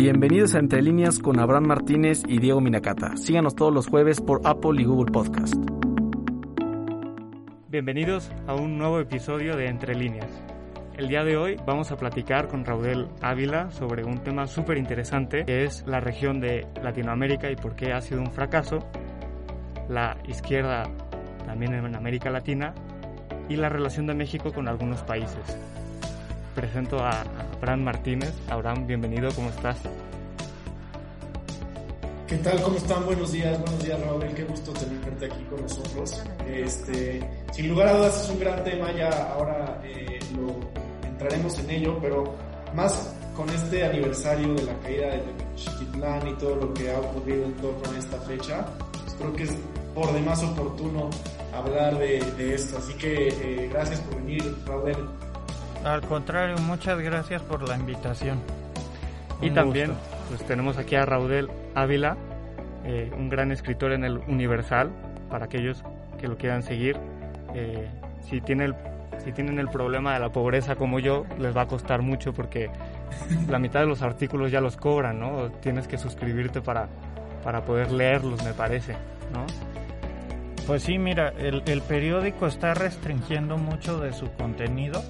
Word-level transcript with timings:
Bienvenidos 0.00 0.54
a 0.54 0.60
Entre 0.60 0.80
Líneas 0.80 1.18
con 1.18 1.40
Abraham 1.40 1.66
Martínez 1.66 2.22
y 2.28 2.38
Diego 2.38 2.60
Minacata. 2.60 3.16
Síganos 3.16 3.56
todos 3.56 3.74
los 3.74 3.88
jueves 3.88 4.20
por 4.20 4.40
Apple 4.44 4.80
y 4.80 4.84
Google 4.84 5.10
Podcast. 5.10 5.56
Bienvenidos 7.68 8.30
a 8.46 8.54
un 8.54 8.78
nuevo 8.78 9.00
episodio 9.00 9.56
de 9.56 9.66
Entre 9.66 9.96
Líneas. 9.96 10.30
El 10.96 11.08
día 11.08 11.24
de 11.24 11.36
hoy 11.36 11.56
vamos 11.66 11.90
a 11.90 11.96
platicar 11.96 12.46
con 12.46 12.64
Raudel 12.64 13.08
Ávila 13.22 13.72
sobre 13.72 14.04
un 14.04 14.22
tema 14.22 14.46
súper 14.46 14.78
interesante 14.78 15.44
que 15.44 15.64
es 15.64 15.84
la 15.84 15.98
región 15.98 16.38
de 16.38 16.68
Latinoamérica 16.80 17.50
y 17.50 17.56
por 17.56 17.74
qué 17.74 17.92
ha 17.92 18.00
sido 18.00 18.20
un 18.20 18.30
fracaso, 18.30 18.78
la 19.88 20.16
izquierda 20.28 20.84
también 21.44 21.74
en 21.74 21.96
América 21.96 22.30
Latina 22.30 22.72
y 23.48 23.56
la 23.56 23.68
relación 23.68 24.06
de 24.06 24.14
México 24.14 24.52
con 24.52 24.68
algunos 24.68 25.02
países 25.02 25.58
presento 26.58 26.98
a 26.98 27.22
Abraham 27.54 27.82
Martínez. 27.84 28.32
Abraham, 28.48 28.84
bienvenido, 28.84 29.30
¿cómo 29.36 29.48
estás? 29.50 29.78
¿Qué 32.26 32.36
tal? 32.38 32.60
¿Cómo 32.62 32.76
están? 32.76 33.06
Buenos 33.06 33.30
días, 33.30 33.60
buenos 33.60 33.84
días 33.84 34.00
Raúl, 34.00 34.26
qué 34.34 34.42
gusto 34.42 34.72
tenerte 34.72 35.26
aquí 35.26 35.44
con 35.44 35.62
nosotros. 35.62 36.20
Este, 36.48 37.20
sin 37.52 37.68
lugar 37.68 37.88
a 37.88 37.92
dudas 37.98 38.24
es 38.24 38.30
un 38.30 38.40
gran 38.40 38.64
tema, 38.64 38.90
ya 38.90 39.08
ahora 39.34 39.80
eh, 39.84 40.18
lo 40.34 40.56
entraremos 41.08 41.56
en 41.60 41.70
ello, 41.70 41.96
pero 42.02 42.34
más 42.74 43.14
con 43.36 43.48
este 43.50 43.84
aniversario 43.84 44.52
de 44.54 44.64
la 44.64 44.76
caída 44.80 45.10
de 45.12 45.18
Tenochtitlán 45.18 46.26
y 46.26 46.34
todo 46.38 46.56
lo 46.56 46.74
que 46.74 46.90
ha 46.90 46.98
ocurrido 46.98 47.44
en 47.44 47.54
torno 47.54 47.94
a 47.94 47.98
esta 48.00 48.18
fecha, 48.22 48.66
pues 48.90 49.14
creo 49.16 49.32
que 49.32 49.44
es 49.44 49.56
por 49.94 50.12
demás 50.12 50.42
oportuno 50.42 51.08
hablar 51.54 51.96
de, 51.98 52.18
esto. 52.52 52.78
Así 52.78 52.94
que 52.94 53.28
eh, 53.28 53.68
gracias 53.72 54.00
por 54.00 54.16
venir, 54.16 54.56
Raúl. 54.66 55.27
Al 55.84 56.02
contrario, 56.02 56.56
muchas 56.58 57.00
gracias 57.00 57.42
por 57.42 57.68
la 57.68 57.76
invitación. 57.76 58.40
y 59.40 59.50
también 59.50 59.92
pues 60.28 60.44
tenemos 60.44 60.76
aquí 60.76 60.96
a 60.96 61.06
Raudel 61.06 61.48
Ávila, 61.74 62.16
eh, 62.84 63.10
un 63.16 63.28
gran 63.28 63.52
escritor 63.52 63.92
en 63.92 64.04
el 64.04 64.18
Universal, 64.18 64.90
para 65.30 65.46
aquellos 65.46 65.82
que 66.18 66.28
lo 66.28 66.36
quieran 66.36 66.62
seguir. 66.62 66.96
Eh, 67.54 67.88
si, 68.28 68.40
tiene 68.40 68.66
el, 68.66 68.74
si 69.24 69.32
tienen 69.32 69.58
el 69.58 69.68
problema 69.68 70.14
de 70.14 70.20
la 70.20 70.30
pobreza 70.30 70.76
como 70.76 70.98
yo, 70.98 71.24
les 71.38 71.56
va 71.56 71.62
a 71.62 71.66
costar 71.66 72.02
mucho 72.02 72.32
porque 72.32 72.70
la 73.48 73.58
mitad 73.58 73.80
de 73.80 73.86
los 73.86 74.02
artículos 74.02 74.50
ya 74.50 74.60
los 74.60 74.76
cobran, 74.76 75.18
¿no? 75.20 75.50
Tienes 75.60 75.88
que 75.88 75.96
suscribirte 75.96 76.60
para, 76.60 76.88
para 77.42 77.64
poder 77.64 77.92
leerlos, 77.92 78.44
me 78.44 78.52
parece, 78.52 78.94
¿no? 79.32 79.46
Pues 80.66 80.82
sí, 80.82 80.98
mira, 80.98 81.32
el, 81.38 81.62
el 81.64 81.80
periódico 81.80 82.46
está 82.46 82.74
restringiendo 82.74 83.56
mucho 83.56 83.98
de 84.00 84.12
su 84.12 84.30
contenido 84.32 85.02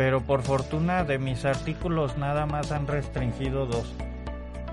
pero 0.00 0.22
por 0.22 0.40
fortuna 0.40 1.04
de 1.04 1.18
mis 1.18 1.44
artículos 1.44 2.16
nada 2.16 2.46
más 2.46 2.72
han 2.72 2.86
restringido 2.86 3.66
dos. 3.66 3.92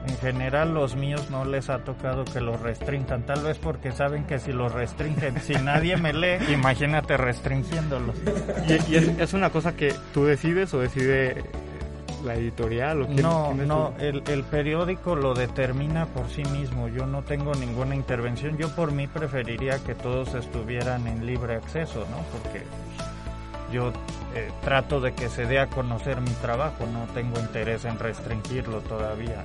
En 0.08 0.16
general 0.20 0.74
los 0.74 0.96
míos 0.96 1.30
no 1.30 1.44
les 1.44 1.70
ha 1.70 1.80
tocado 1.80 2.24
que 2.24 2.40
los 2.40 2.62
restrinjan, 2.62 3.24
tal 3.24 3.44
vez 3.44 3.58
porque 3.58 3.92
saben 3.92 4.24
que 4.24 4.40
si 4.40 4.54
los 4.54 4.72
restringen, 4.72 5.42
si 5.42 5.56
nadie 5.56 5.98
me 5.98 6.14
lee, 6.14 6.38
imagínate 6.54 7.18
restringiéndolos. 7.18 8.16
¿Y, 8.70 8.96
es, 9.22 9.34
una 9.34 9.50
cosa 9.50 9.76
que 9.76 9.94
tú 10.14 10.24
decides 10.24 10.74
o 10.74 10.80
decide 10.80 11.44
la 12.24 12.36
editorial? 12.36 13.02
O 13.02 13.08
no, 13.10 13.54
no, 13.54 13.96
el, 14.00 14.24
el, 14.28 14.44
periódico 14.44 15.18
lo 15.18 15.34
determina 15.34 16.06
por 16.06 16.30
sí 16.30 16.46
mismo, 16.46 16.88
yo 16.88 17.06
no 17.06 17.22
tengo 17.24 17.54
ninguna 17.54 17.96
intervención, 17.96 18.58
yo 18.58 18.74
por 18.74 18.94
mí 18.94 19.08
preferiría 19.08 19.78
que 19.80 19.94
todos 19.94 20.36
estuvieran 20.36 21.06
en 21.06 21.26
libre 21.26 21.56
acceso, 21.56 22.08
¿no? 22.10 22.24
Porque 22.32 22.64
yo 23.72 23.92
eh, 24.36 24.52
trato 24.62 25.00
de 25.00 25.14
que 25.14 25.30
se 25.30 25.46
dé 25.46 25.60
a 25.60 25.68
conocer 25.68 26.22
mi 26.22 26.32
trabajo, 26.42 26.86
no 26.86 27.06
tengo 27.14 27.40
interés 27.40 27.86
en 27.86 28.00
restringirlo 28.00 28.82
todavía. 28.82 29.44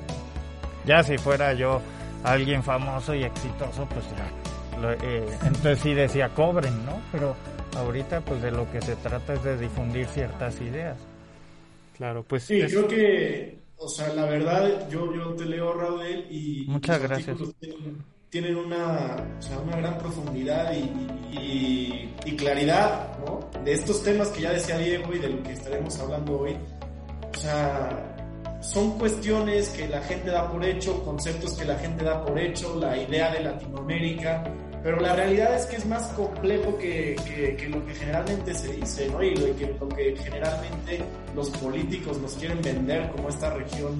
Ya 0.84 1.03
si 1.03 1.19
fuera 1.19 1.55
yo 1.55 1.81
alguien 2.25 2.62
famoso 2.62 3.15
y 3.15 3.25
exitoso, 3.25 3.87
pues 3.87 4.05
ya, 4.11 4.93
eh, 5.03 5.27
entonces 5.44 5.81
sí 5.81 5.94
decía 5.94 6.28
cobren, 6.31 6.84
¿no? 6.84 7.00
Pero 7.10 7.37
ahorita 7.77 8.21
pues 8.21 8.43
de 8.43 8.50
lo 8.50 8.71
que 8.71 8.81
se 8.83 8.97
trata 8.97 9.34
es 9.34 9.44
de 9.44 9.59
difundir 9.59 10.06
ciertas 10.06 10.60
ideas. 10.60 10.99
Claro, 11.97 12.25
pues 12.25 12.44
sí, 12.44 12.60
creo 12.62 12.89
que, 12.89 13.59
o 13.77 13.89
sea, 13.89 14.12
la 14.15 14.25
verdad, 14.27 14.89
yo, 14.89 15.15
yo 15.15 15.34
te 15.34 15.44
leo 15.44 15.72
Raúl 15.72 16.27
y 16.31 16.65
muchas 16.69 17.00
gracias 17.00 17.39
tienen 18.33 18.56
una, 18.56 19.15
o 19.39 19.43
sea, 19.43 19.59
una 19.59 19.77
gran 19.77 19.99
profundidad 19.99 20.72
y, 20.72 22.09
y, 22.25 22.34
claridad 22.34 23.12
¿no? 23.12 23.12
De 23.65 23.73
estos 23.73 24.03
temas 24.03 24.29
que 24.29 24.43
ya 24.43 24.53
decía 24.53 24.79
Diego 24.79 25.15
y 25.15 25.19
de 25.19 25.29
lo 25.29 25.43
que 25.43 25.53
estaremos 25.53 25.99
hablando 26.01 26.41
hoy. 26.41 26.57
O 27.35 27.39
sea, 27.39 28.13
son 28.61 28.99
cuestiones 28.99 29.71
que 29.71 29.89
la 29.89 30.01
gente 30.03 30.31
da 30.31 30.51
por 30.51 30.65
hecho, 30.65 31.03
conceptos 31.05 31.55
que 31.55 31.65
la 31.65 31.77
gente 31.77 32.05
da 32.05 32.25
por 32.25 32.39
hecho, 32.39 32.79
la 32.79 32.97
idea 32.97 33.33
de 33.33 33.41
Latinoamérica, 33.41 34.45
pero 34.83 35.01
la 35.01 35.15
realidad 35.15 35.55
es 35.55 35.67
que 35.67 35.77
es 35.77 35.87
más 35.87 36.07
complejo 36.09 36.77
que, 36.77 37.17
que, 37.25 37.69
lo 37.69 37.85
que 37.87 37.95
generalmente 37.95 38.55
se 38.55 38.73
dice, 38.73 39.09
¿no? 39.09 39.23
Y 39.23 39.35
lo 39.37 39.57
que, 39.57 39.75
lo 39.79 39.89
que 39.89 40.17
generalmente 40.17 41.01
los 41.34 41.51
políticos 41.51 42.21
nos 42.21 42.34
quieren 42.34 42.61
vender 42.63 43.09
como 43.11 43.29
esta 43.29 43.51
región 43.51 43.97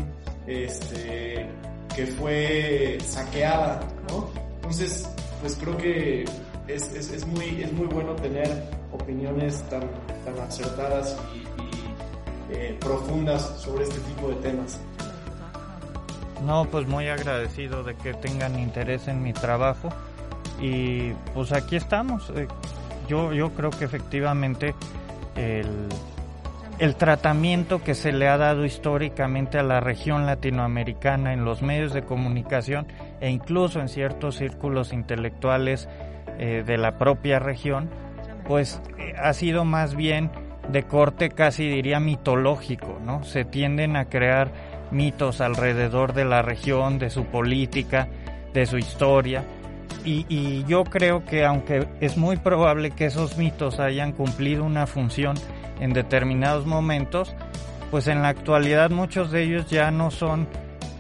este, 0.47 1.47
que 1.95 2.07
fue 2.07 2.99
saqueada, 3.07 3.81
¿no? 4.09 4.29
Entonces, 4.57 5.09
pues 5.41 5.57
creo 5.61 5.77
que 5.77 6.25
es, 6.67 6.93
es, 6.95 7.13
es 7.13 7.27
muy, 7.27 7.63
es 7.63 7.73
muy 7.73 7.87
bueno 7.87 8.15
tener 8.17 8.49
opiniones 8.93 9.63
tan, 9.69 9.83
tan 10.25 10.39
acertadas 10.41 11.17
y, 11.35 11.43
eh, 12.53 12.77
profundas 12.81 13.43
sobre 13.61 13.85
este 13.85 13.99
tipo 14.01 14.29
de 14.29 14.35
temas. 14.37 14.81
No, 16.45 16.65
pues 16.67 16.87
muy 16.87 17.09
agradecido 17.09 17.85
de 17.85 17.95
que 17.95 18.15
tengan 18.15 18.59
interés 18.59 19.09
en 19.09 19.23
mi 19.23 19.33
trabajo 19.33 19.89
y 20.61 21.13
pues 21.35 21.53
aquí 21.53 21.77
estamos. 21.77 22.31
Eh, 22.37 22.49
yo, 23.09 23.33
yo 23.33 23.51
creo 23.51 23.71
que 23.71 23.85
efectivamente 23.85 24.75
el 25.37 25.89
el 26.83 26.97
tratamiento 26.97 27.81
que 27.83 27.95
se 27.95 28.11
le 28.11 28.29
ha 28.29 28.37
dado 28.37 28.65
históricamente 28.65 29.57
a 29.57 29.63
la 29.63 29.79
región 29.79 30.27
latinoamericana 30.27 31.33
en 31.33 31.45
los 31.45 31.63
medios 31.63 31.93
de 31.93 32.03
comunicación 32.03 32.87
e 33.21 33.31
incluso 33.31 33.81
en 33.81 33.89
ciertos 33.89 34.35
círculos 34.35 34.93
intelectuales 34.93 35.89
eh, 36.41 36.65
de 36.67 36.79
la 36.79 36.99
propia 36.99 37.39
región, 37.39 37.89
pues 38.47 38.81
eh, 38.99 39.15
ha 39.19 39.33
sido 39.33 39.65
más 39.65 39.95
bien 39.95 40.31
de 40.71 40.85
corte 40.85 41.31
casi 41.31 41.69
diría 41.69 42.01
mitológico, 42.01 43.01
¿no? 43.05 43.25
Se 43.25 43.45
tienden 43.45 43.97
a 43.97 44.07
crear 44.07 44.51
mitos 44.91 45.41
alrededor 45.41 46.13
de 46.13 46.25
la 46.25 46.43
región, 46.43 46.99
de 46.99 47.11
su 47.11 47.25
política, 47.25 48.09
de 48.53 48.67
su 48.67 48.79
historia, 48.79 49.45
y, 50.05 50.65
yo 50.65 50.85
creo 50.85 51.25
que 51.25 51.45
aunque 51.45 51.87
es 52.01 52.17
muy 52.17 52.37
probable 52.37 52.91
que 52.91 53.07
esos 53.07 53.37
mitos 53.37 53.79
hayan 53.79 54.13
cumplido 54.13 54.65
una 54.65 54.87
función 54.87 55.37
en 55.81 55.93
determinados 55.93 56.67
momentos, 56.67 57.35
pues 57.91 58.09
en 58.09 58.23
la 58.23 58.29
actualidad 58.29 58.91
muchos 58.91 59.31
de 59.31 59.43
ellos 59.43 59.71
ya 59.71 59.91
no 59.91 60.11
son 60.11 60.49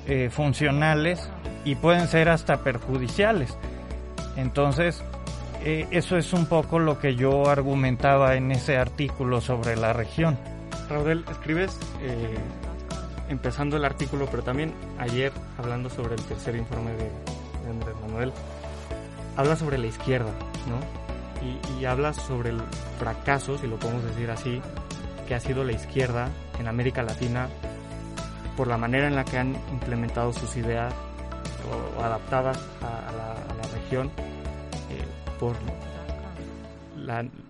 eh, 0.07 0.29
funcionales 0.31 1.29
y 1.65 1.75
pueden 1.75 2.07
ser 2.07 2.29
hasta 2.29 2.59
perjudiciales. 2.59 3.57
Entonces, 4.37 5.03
eh, 5.65 5.87
eso 5.91 6.17
es 6.17 6.33
un 6.33 6.47
poco 6.47 6.79
lo 6.79 6.99
que 6.99 7.15
yo 7.15 7.49
argumentaba 7.49 8.35
en 8.35 8.53
ese 8.53 8.77
artículo 8.77 9.41
sobre 9.41 9.77
la 9.77 9.93
región. 9.93 10.39
Raudel, 10.89 11.25
escribes 11.31 11.79
eh, 12.01 12.35
empezando 13.29 13.77
el 13.77 13.85
artículo, 13.85 14.27
pero 14.31 14.43
también 14.43 14.75
ayer 14.99 15.33
hablando 15.59 15.89
sobre 15.89 16.15
el 16.15 16.23
tercer 16.23 16.57
informe 16.57 16.93
de, 16.93 17.11
Andrés 17.69 17.95
Manuel, 18.03 18.33
habla 19.37 19.57
sobre 19.57 19.79
la 19.79 19.87
izquierda, 19.87 20.33
¿no? 20.69 21.03
y, 21.81 21.85
hablas 21.85 22.17
sobre 22.17 22.51
el 22.51 22.61
fracaso, 22.99 23.59
si 23.59 23.67
lo 23.67 23.79
podemos 23.79 24.05
decir 24.05 24.31
así, 24.31 24.61
que 25.27 25.35
ha 25.35 25.41
sido 25.41 25.65
la 25.65 25.73
izquierda 25.73 26.29
en 26.59 26.69
América 26.69 27.03
Latina 27.03 27.49
por 28.57 28.69
la 28.69 28.77
manera 28.77 29.09
en 29.09 29.17
la 29.17 29.25
que 29.25 29.39
han 29.39 29.57
implementado 29.73 30.33
sus 30.33 30.57
ideas 30.57 30.93
o, 31.99 32.03
adaptadas 32.03 32.59
a, 32.83 33.13
la, 33.13 33.33
región, 33.75 34.11
por 35.43 35.57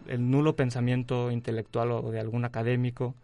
el 0.09 0.31
nulo 0.31 0.57
pensamiento 0.57 1.31
intelectual 1.31 1.93
o 1.93 2.11
de 2.11 2.21
algún 2.21 2.47
académico. 2.47 3.15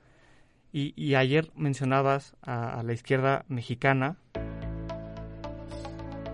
Y, 0.71 1.15
ayer 1.15 1.51
mencionabas 1.57 2.37
a, 2.43 2.83
la 2.85 2.93
izquierda 2.93 3.47
mexicana 3.49 4.19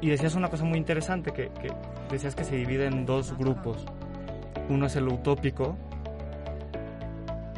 y 0.01 0.09
decías 0.11 0.35
una 0.35 0.49
cosa 0.49 0.65
muy 0.65 0.79
interesante, 0.79 1.33
que, 1.33 1.51
que 1.63 1.73
decías 2.11 2.35
que 2.35 2.43
se 2.43 2.57
divide 2.57 2.87
en 2.87 3.07
dos 3.07 3.39
grupos, 3.39 3.87
uno 4.69 4.87
es 4.87 4.97
el 4.97 5.07
utópico 5.07 5.79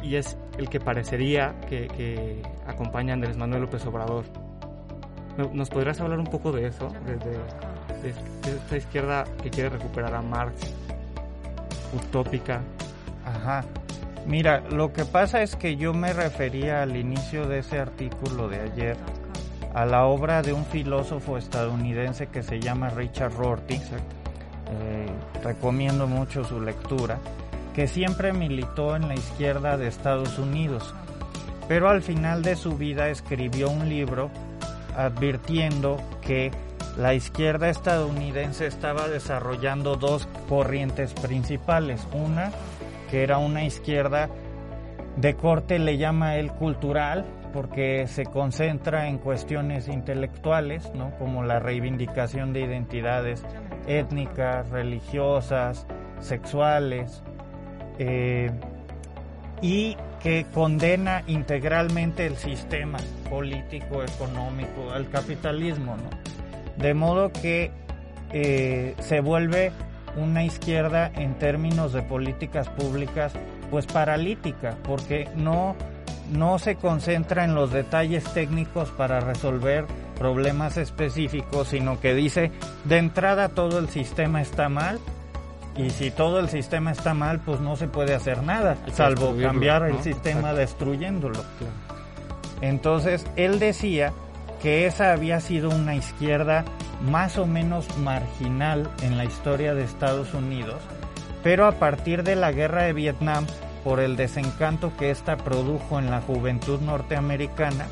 y 0.03 0.15
es 0.15 0.37
el 0.59 0.69
que 0.69 0.79
parecería 0.79 1.59
que, 1.67 2.43
acompaña 2.67 3.13
a 3.13 3.15
Andrés 3.15 3.35
Manuel 3.35 3.63
López 3.63 3.83
Obrador. 3.87 4.25
¿Nos 5.53 5.69
podrías 5.71 5.99
hablar 6.01 6.19
un 6.19 6.27
poco 6.27 6.51
de 6.51 6.67
eso? 6.67 6.87
De, 8.01 8.13
esta 8.49 8.77
izquierda 8.77 9.25
que 9.41 9.49
quiere 9.49 9.69
recuperar 9.69 10.13
a 10.15 10.21
Marx, 10.21 10.73
utópica. 11.93 12.61
Ajá. 13.25 13.65
Mira, 14.25 14.61
lo 14.69 14.91
que 14.91 15.05
pasa 15.05 15.41
es 15.41 15.55
que 15.55 15.77
yo 15.77 15.93
me 15.93 16.13
refería 16.13 16.81
al 16.81 16.95
inicio 16.95 17.47
de 17.47 17.59
ese 17.59 17.79
artículo 17.79 18.49
de 18.49 18.61
ayer 18.61 18.97
a 19.73 19.85
la 19.85 20.05
obra 20.05 20.41
de 20.41 20.53
un 20.53 20.65
filósofo 20.65 21.37
estadounidense 21.37 22.27
que 22.27 22.43
se 22.43 22.59
llama 22.59 22.89
Richard 22.89 23.33
Rorty. 23.33 23.75
Eh, 23.75 25.05
recomiendo 25.43 26.07
mucho 26.07 26.43
su 26.43 26.59
lectura, 26.59 27.19
que 27.73 27.87
siempre 27.87 28.33
militó 28.33 28.95
en 28.95 29.07
la 29.07 29.15
izquierda 29.15 29.77
de 29.77 29.87
Estados 29.87 30.37
Unidos, 30.39 30.93
pero 31.67 31.89
al 31.89 32.01
final 32.01 32.41
de 32.41 32.55
su 32.55 32.77
vida 32.77 33.09
escribió 33.09 33.69
un 33.69 33.87
libro 33.87 34.29
advirtiendo 34.97 35.97
que 36.21 36.51
la 36.97 37.13
izquierda 37.13 37.69
estadounidense 37.69 38.65
estaba 38.65 39.07
desarrollando 39.07 39.95
dos 39.97 40.27
corrientes 40.49 41.13
principales. 41.13 42.07
Una, 42.11 42.51
que 43.11 43.23
era 43.23 43.37
una 43.37 43.63
izquierda 43.63 44.29
de 45.15 45.35
corte, 45.35 45.77
le 45.77 45.97
llama 45.97 46.35
él 46.37 46.51
cultural, 46.51 47.25
porque 47.53 48.07
se 48.07 48.25
concentra 48.25 49.07
en 49.07 49.19
cuestiones 49.19 49.87
intelectuales, 49.87 50.91
¿no? 50.95 51.11
como 51.17 51.43
la 51.43 51.59
reivindicación 51.59 52.51
de 52.51 52.61
identidades 52.61 53.43
étnicas, 53.87 54.69
religiosas, 54.69 55.85
sexuales, 56.19 57.23
eh, 57.99 58.51
y 59.61 59.97
que 60.21 60.45
condena 60.53 61.23
integralmente 61.27 62.25
el 62.25 62.37
sistema 62.37 62.99
político, 63.29 64.03
económico, 64.03 64.93
el 64.95 65.09
capitalismo, 65.09 65.95
¿no? 65.95 66.16
De 66.77 66.93
modo 66.93 67.31
que 67.31 67.71
eh, 68.31 68.95
se 68.99 69.21
vuelve 69.21 69.71
una 70.15 70.43
izquierda 70.43 71.11
en 71.15 71.35
términos 71.35 71.93
de 71.93 72.01
políticas 72.01 72.69
públicas 72.69 73.33
pues 73.69 73.85
paralítica, 73.85 74.77
porque 74.83 75.29
no, 75.35 75.75
no 76.31 76.57
se 76.59 76.75
concentra 76.75 77.43
en 77.43 77.53
los 77.53 77.71
detalles 77.71 78.23
técnicos 78.33 78.89
para 78.89 79.19
resolver 79.19 79.85
problemas 80.17 80.77
específicos, 80.77 81.69
sino 81.69 81.99
que 81.99 82.15
dice 82.15 82.51
de 82.85 82.97
entrada 82.97 83.49
todo 83.49 83.79
el 83.79 83.89
sistema 83.89 84.41
está 84.41 84.69
mal 84.69 84.99
y 85.77 85.91
si 85.91 86.09
todo 86.09 86.39
el 86.39 86.49
sistema 86.49 86.91
está 86.91 87.13
mal, 87.13 87.39
pues 87.39 87.59
no 87.59 87.75
se 87.75 87.87
puede 87.87 88.15
hacer 88.15 88.41
nada, 88.41 88.77
salvo 88.93 89.35
cambiar 89.39 89.83
el 89.83 90.01
sistema 90.01 90.53
destruyéndolo. 90.53 91.39
Entonces, 92.61 93.27
él 93.35 93.59
decía 93.59 94.11
que 94.61 94.85
esa 94.85 95.11
había 95.11 95.39
sido 95.39 95.69
una 95.69 95.95
izquierda 95.95 96.65
más 97.01 97.37
o 97.37 97.45
menos 97.45 97.97
marginal 97.97 98.89
en 99.01 99.17
la 99.17 99.25
historia 99.25 99.73
de 99.73 99.83
Estados 99.83 100.33
Unidos, 100.33 100.81
pero 101.43 101.65
a 101.65 101.73
partir 101.73 102.23
de 102.23 102.35
la 102.35 102.51
guerra 102.51 102.83
de 102.83 102.93
Vietnam, 102.93 103.45
por 103.83 103.99
el 103.99 104.15
desencanto 104.15 104.95
que 104.97 105.11
ésta 105.11 105.37
produjo 105.37 105.99
en 105.99 106.09
la 106.09 106.21
juventud 106.21 106.81
norteamericana, 106.81 107.87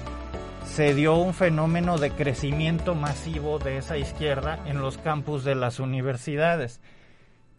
se 0.66 0.94
dio 0.94 1.16
un 1.16 1.34
fenómeno 1.34 1.98
de 1.98 2.12
crecimiento 2.12 2.96
masivo 2.96 3.60
de 3.60 3.78
esa 3.78 3.98
izquierda 3.98 4.60
en 4.66 4.82
los 4.82 4.98
campus 4.98 5.44
de 5.44 5.56
las 5.56 5.80
universidades. 5.80 6.82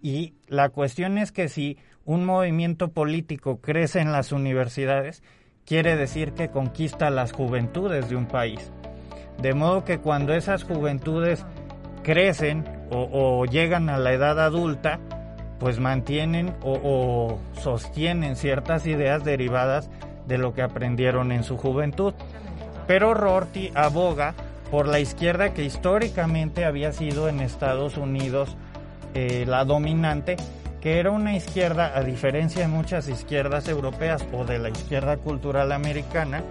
Y 0.03 0.35
la 0.49 0.69
cuestión 0.69 1.17
es 1.17 1.33
que 1.33 1.49
si 1.49 1.79
un 2.05 2.25
movimiento 2.25 2.89
político 2.89 3.61
crece 3.61 4.01
en 4.01 4.13
las 4.13 4.33
universidades, 4.33 5.23
quiere 5.65 5.97
decir 5.97 6.33
que 6.33 6.51
conquista 6.51 7.09
las 7.11 7.33
juventudes 7.33 8.11
de 8.11 8.17
un 8.17 8.27
país. 8.27 8.71
De 9.41 9.55
modo 9.55 9.85
que 9.85 9.99
cuando 9.99 10.33
esas 10.33 10.65
juventudes 10.65 11.45
crecen 12.03 12.65
o, 12.91 13.45
llegan 13.47 13.89
a 13.89 13.99
la 13.99 14.13
edad 14.13 14.39
adulta, 14.41 15.01
pues 15.59 15.81
mantienen 15.81 16.55
o, 16.63 17.39
sostienen 17.61 18.37
ciertas 18.37 18.87
ideas 18.87 19.25
derivadas 19.25 19.91
de 20.27 20.39
lo 20.39 20.55
que 20.55 20.63
aprendieron 20.63 21.33
en 21.33 21.43
su 21.43 21.57
juventud. 21.57 22.15
Pero 22.87 23.15
Rorty 23.15 23.73
aboga 23.75 24.35
por 24.71 24.87
la 24.87 25.01
izquierda 25.01 25.53
que 25.53 25.65
históricamente 25.65 26.65
había 26.65 26.93
sido 26.93 27.29
en 27.29 27.41
Estados 27.41 27.97
Unidos 27.97 28.57
eh, 29.15 29.45
la 29.47 29.65
dominante, 29.65 30.37
que 30.81 30.99
era 31.01 31.11
una 31.11 31.37
izquierda, 31.37 31.93
a 31.97 32.03
diferencia 32.03 32.63
de 32.63 32.69
muchas 32.69 33.09
izquierdas 33.09 33.69
europeas 33.69 34.25
o 34.33 34.45
de 34.45 34.59
la 34.59 34.69
izquierda 34.69 35.17
cultural 35.17 35.73
americana, 35.73 36.43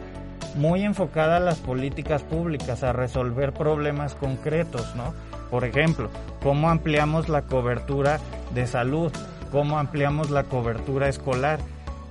muy 0.55 0.83
enfocada 0.83 1.37
a 1.37 1.41
las 1.41 1.59
políticas 1.59 2.23
públicas, 2.23 2.83
a 2.83 2.93
resolver 2.93 3.53
problemas 3.53 4.15
concretos, 4.15 4.95
¿no? 4.95 5.13
Por 5.51 5.65
ejemplo, 5.65 6.09
cómo 6.41 6.69
ampliamos 6.69 7.29
la 7.29 7.43
cobertura 7.43 8.19
de 8.53 8.65
salud, 8.67 9.11
cómo 9.51 9.77
ampliamos 9.77 10.31
la 10.31 10.43
cobertura 10.43 11.07
escolar. 11.07 11.59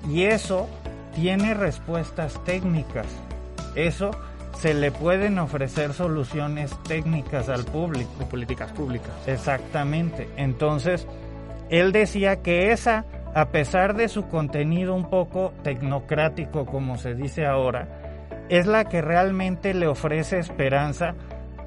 Y 0.09 0.25
eso 0.25 0.69
tiene 1.15 1.55
respuestas 1.55 2.43
técnicas. 2.45 3.07
Eso 3.75 4.11
se 4.59 4.75
le 4.75 4.93
pueden 4.93 5.39
ofrecer 5.39 5.93
soluciones 5.93 6.71
técnicas 6.85 7.49
al 7.49 7.65
público. 7.65 8.11
De 8.19 8.27
políticas 8.27 8.73
públicas. 8.73 9.11
Exactamente. 9.27 10.29
Entonces, 10.37 11.07
él 11.71 11.93
decía 11.93 12.43
que 12.43 12.73
esa, 12.73 13.05
a 13.35 13.49
pesar 13.49 13.95
de 13.95 14.09
su 14.09 14.29
contenido 14.29 14.95
un 14.95 15.11
poco 15.11 15.53
tecnocrático, 15.63 16.67
como 16.67 16.99
se 16.99 17.15
dice 17.15 17.47
ahora, 17.47 18.04
es 18.49 18.67
la 18.67 18.85
que 18.85 19.01
realmente 19.01 19.75
le 19.75 19.87
ofrece 19.87 20.39
esperanza 20.39 21.15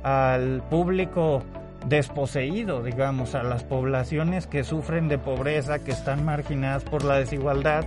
al 0.03 0.63
público 0.69 1.43
desposeído, 1.85 2.83
digamos, 2.83 3.35
a 3.35 3.43
las 3.43 3.63
poblaciones 3.63 4.47
que 4.47 4.63
sufren 4.63 5.07
de 5.07 5.17
pobreza, 5.17 5.79
que 5.79 5.91
están 5.91 6.25
marginadas 6.25 6.83
por 6.83 7.03
la 7.03 7.17
desigualdad, 7.17 7.85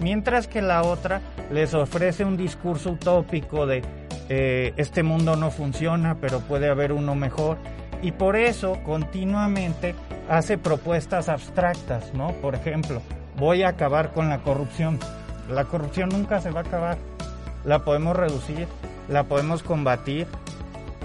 mientras 0.00 0.48
que 0.48 0.62
la 0.62 0.82
otra 0.82 1.20
les 1.50 1.74
ofrece 1.74 2.24
un 2.24 2.36
discurso 2.36 2.92
utópico 2.92 3.66
de 3.66 3.82
eh, 4.28 4.72
este 4.76 5.02
mundo 5.02 5.36
no 5.36 5.50
funciona, 5.50 6.16
pero 6.20 6.40
puede 6.40 6.68
haber 6.68 6.92
uno 6.92 7.14
mejor, 7.14 7.58
y 8.00 8.12
por 8.12 8.36
eso 8.36 8.78
continuamente 8.84 9.94
hace 10.28 10.58
propuestas 10.58 11.28
abstractas, 11.28 12.14
¿no? 12.14 12.32
Por 12.32 12.54
ejemplo, 12.54 13.02
voy 13.36 13.62
a 13.62 13.68
acabar 13.68 14.12
con 14.12 14.28
la 14.28 14.38
corrupción. 14.38 14.98
La 15.48 15.64
corrupción 15.64 16.08
nunca 16.08 16.40
se 16.40 16.50
va 16.50 16.60
a 16.60 16.64
acabar 16.64 16.98
la 17.64 17.80
podemos 17.80 18.16
reducir, 18.16 18.68
la 19.08 19.24
podemos 19.24 19.62
combatir, 19.62 20.26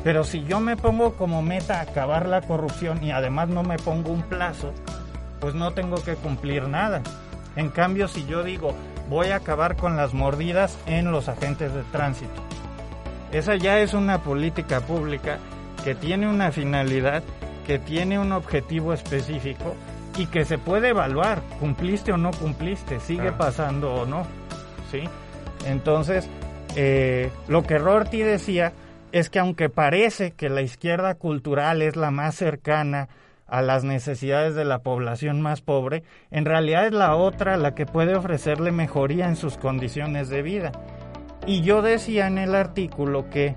pero 0.04 0.24
si 0.24 0.44
yo 0.46 0.60
me 0.60 0.78
pongo 0.78 1.14
como 1.14 1.42
meta 1.42 1.82
acabar 1.82 2.28
la 2.28 2.42
corrupción 2.42 3.04
y 3.04 3.12
además 3.12 3.50
no 3.50 3.64
me 3.64 3.78
pongo 3.78 4.12
un 4.12 4.24
plazo, 4.24 4.72
pues 5.40 5.54
no 5.54 5.72
tengo 5.72 5.98
que 6.04 6.16
cumplir 6.16 6.68
nada. 6.68 7.02
En 7.56 7.70
cambio, 7.70 8.08
si 8.08 8.26
yo 8.26 8.44
digo 8.44 8.74
voy 9.10 9.28
a 9.28 9.38
acabar 9.38 9.76
con 9.78 9.96
las 9.96 10.14
mordidas 10.14 10.78
en 10.86 11.12
los 11.12 11.30
agentes 11.30 11.74
de 11.74 11.84
tránsito, 11.84 12.42
esa 13.32 13.56
ya 13.56 13.80
es 13.80 13.94
una 13.94 14.24
política 14.24 14.82
pública 14.82 15.40
que 15.84 15.96
tiene 15.96 16.30
una 16.30 16.52
finalidad, 16.52 17.24
que 17.66 17.80
tiene 17.80 18.20
un 18.20 18.32
objetivo 18.32 18.94
específico 18.94 19.76
y 20.18 20.28
que 20.28 20.46
se 20.46 20.58
puede 20.58 20.90
evaluar, 20.90 21.42
cumpliste 21.60 22.12
o 22.12 22.18
no 22.18 22.32
cumpliste, 22.32 23.00
sigue 23.00 23.32
pasando 23.32 23.94
o 23.94 24.06
no, 24.06 24.24
¿sí? 24.92 25.04
Entonces, 25.66 26.30
eh, 26.80 27.32
lo 27.48 27.64
que 27.64 27.80
Rorty 27.80 28.22
decía 28.22 28.72
es 29.12 29.32
que 29.32 29.40
aunque 29.40 29.68
parece 29.68 30.34
que 30.34 30.48
la 30.48 30.62
izquierda 30.62 31.16
cultural 31.16 31.82
es 31.82 31.96
la 31.96 32.12
más 32.12 32.36
cercana 32.36 33.10
a 33.48 33.64
las 33.64 33.84
necesidades 33.84 34.54
de 34.54 34.64
la 34.64 34.84
población 34.84 35.42
más 35.42 35.62
pobre, 35.62 36.04
en 36.30 36.46
realidad 36.46 36.86
es 36.86 36.94
la 36.94 37.16
otra 37.16 37.58
la 37.58 37.74
que 37.74 37.88
puede 37.88 38.16
ofrecerle 38.16 38.72
mejoría 38.72 39.28
en 39.28 39.36
sus 39.36 39.58
condiciones 39.58 40.30
de 40.30 40.44
vida. 40.44 40.72
Y 41.48 41.62
yo 41.62 41.82
decía 41.82 42.28
en 42.28 42.38
el 42.38 42.54
artículo 42.54 43.28
que 43.32 43.56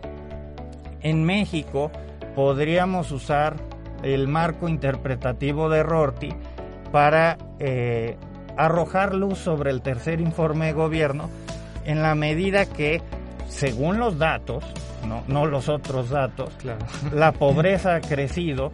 en 1.03 1.23
México 1.23 1.91
podríamos 2.35 3.13
usar 3.13 3.57
el 4.03 4.29
marco 4.29 4.67
interpretativo 4.67 5.69
de 5.69 5.83
Rorty 5.83 6.31
para 6.91 7.37
eh, 7.59 8.17
arrojar 8.57 9.15
luz 9.15 9.37
sobre 9.37 9.73
el 9.73 9.83
tercer 9.83 10.23
informe 10.23 10.67
de 10.67 10.73
gobierno 10.73 11.29
en 11.85 12.03
la 12.03 12.15
medida 12.15 12.67
que, 12.67 13.03
según 13.49 13.99
los 13.99 14.19
datos, 14.19 14.65
no, 15.07 15.25
no 15.29 15.47
los 15.47 15.69
otros 15.69 16.11
datos, 16.11 16.51
la 17.13 17.33
pobreza 17.33 17.97
ha 17.97 18.01
crecido, 18.01 18.73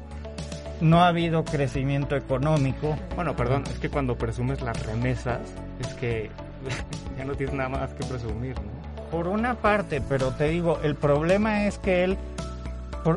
no 0.80 1.02
ha 1.02 1.08
habido 1.08 1.44
crecimiento 1.44 2.16
económico. 2.16 2.96
Bueno, 3.14 3.34
perdón, 3.36 3.64
es 3.70 3.78
que 3.78 3.88
cuando 3.88 4.16
presumes 4.16 4.62
las 4.62 4.84
remesas, 4.84 5.40
es 5.80 5.94
que 5.94 6.30
ya 7.18 7.24
no 7.24 7.34
tienes 7.34 7.54
nada 7.54 7.68
más 7.68 7.90
que 7.94 8.04
presumir, 8.04 8.54
¿no? 8.56 8.86
Por 9.10 9.28
una 9.28 9.54
parte, 9.54 10.02
pero 10.08 10.32
te 10.32 10.48
digo, 10.48 10.80
el 10.82 10.96
problema 10.96 11.66
es 11.66 11.78
que 11.78 12.02
él 12.02 12.18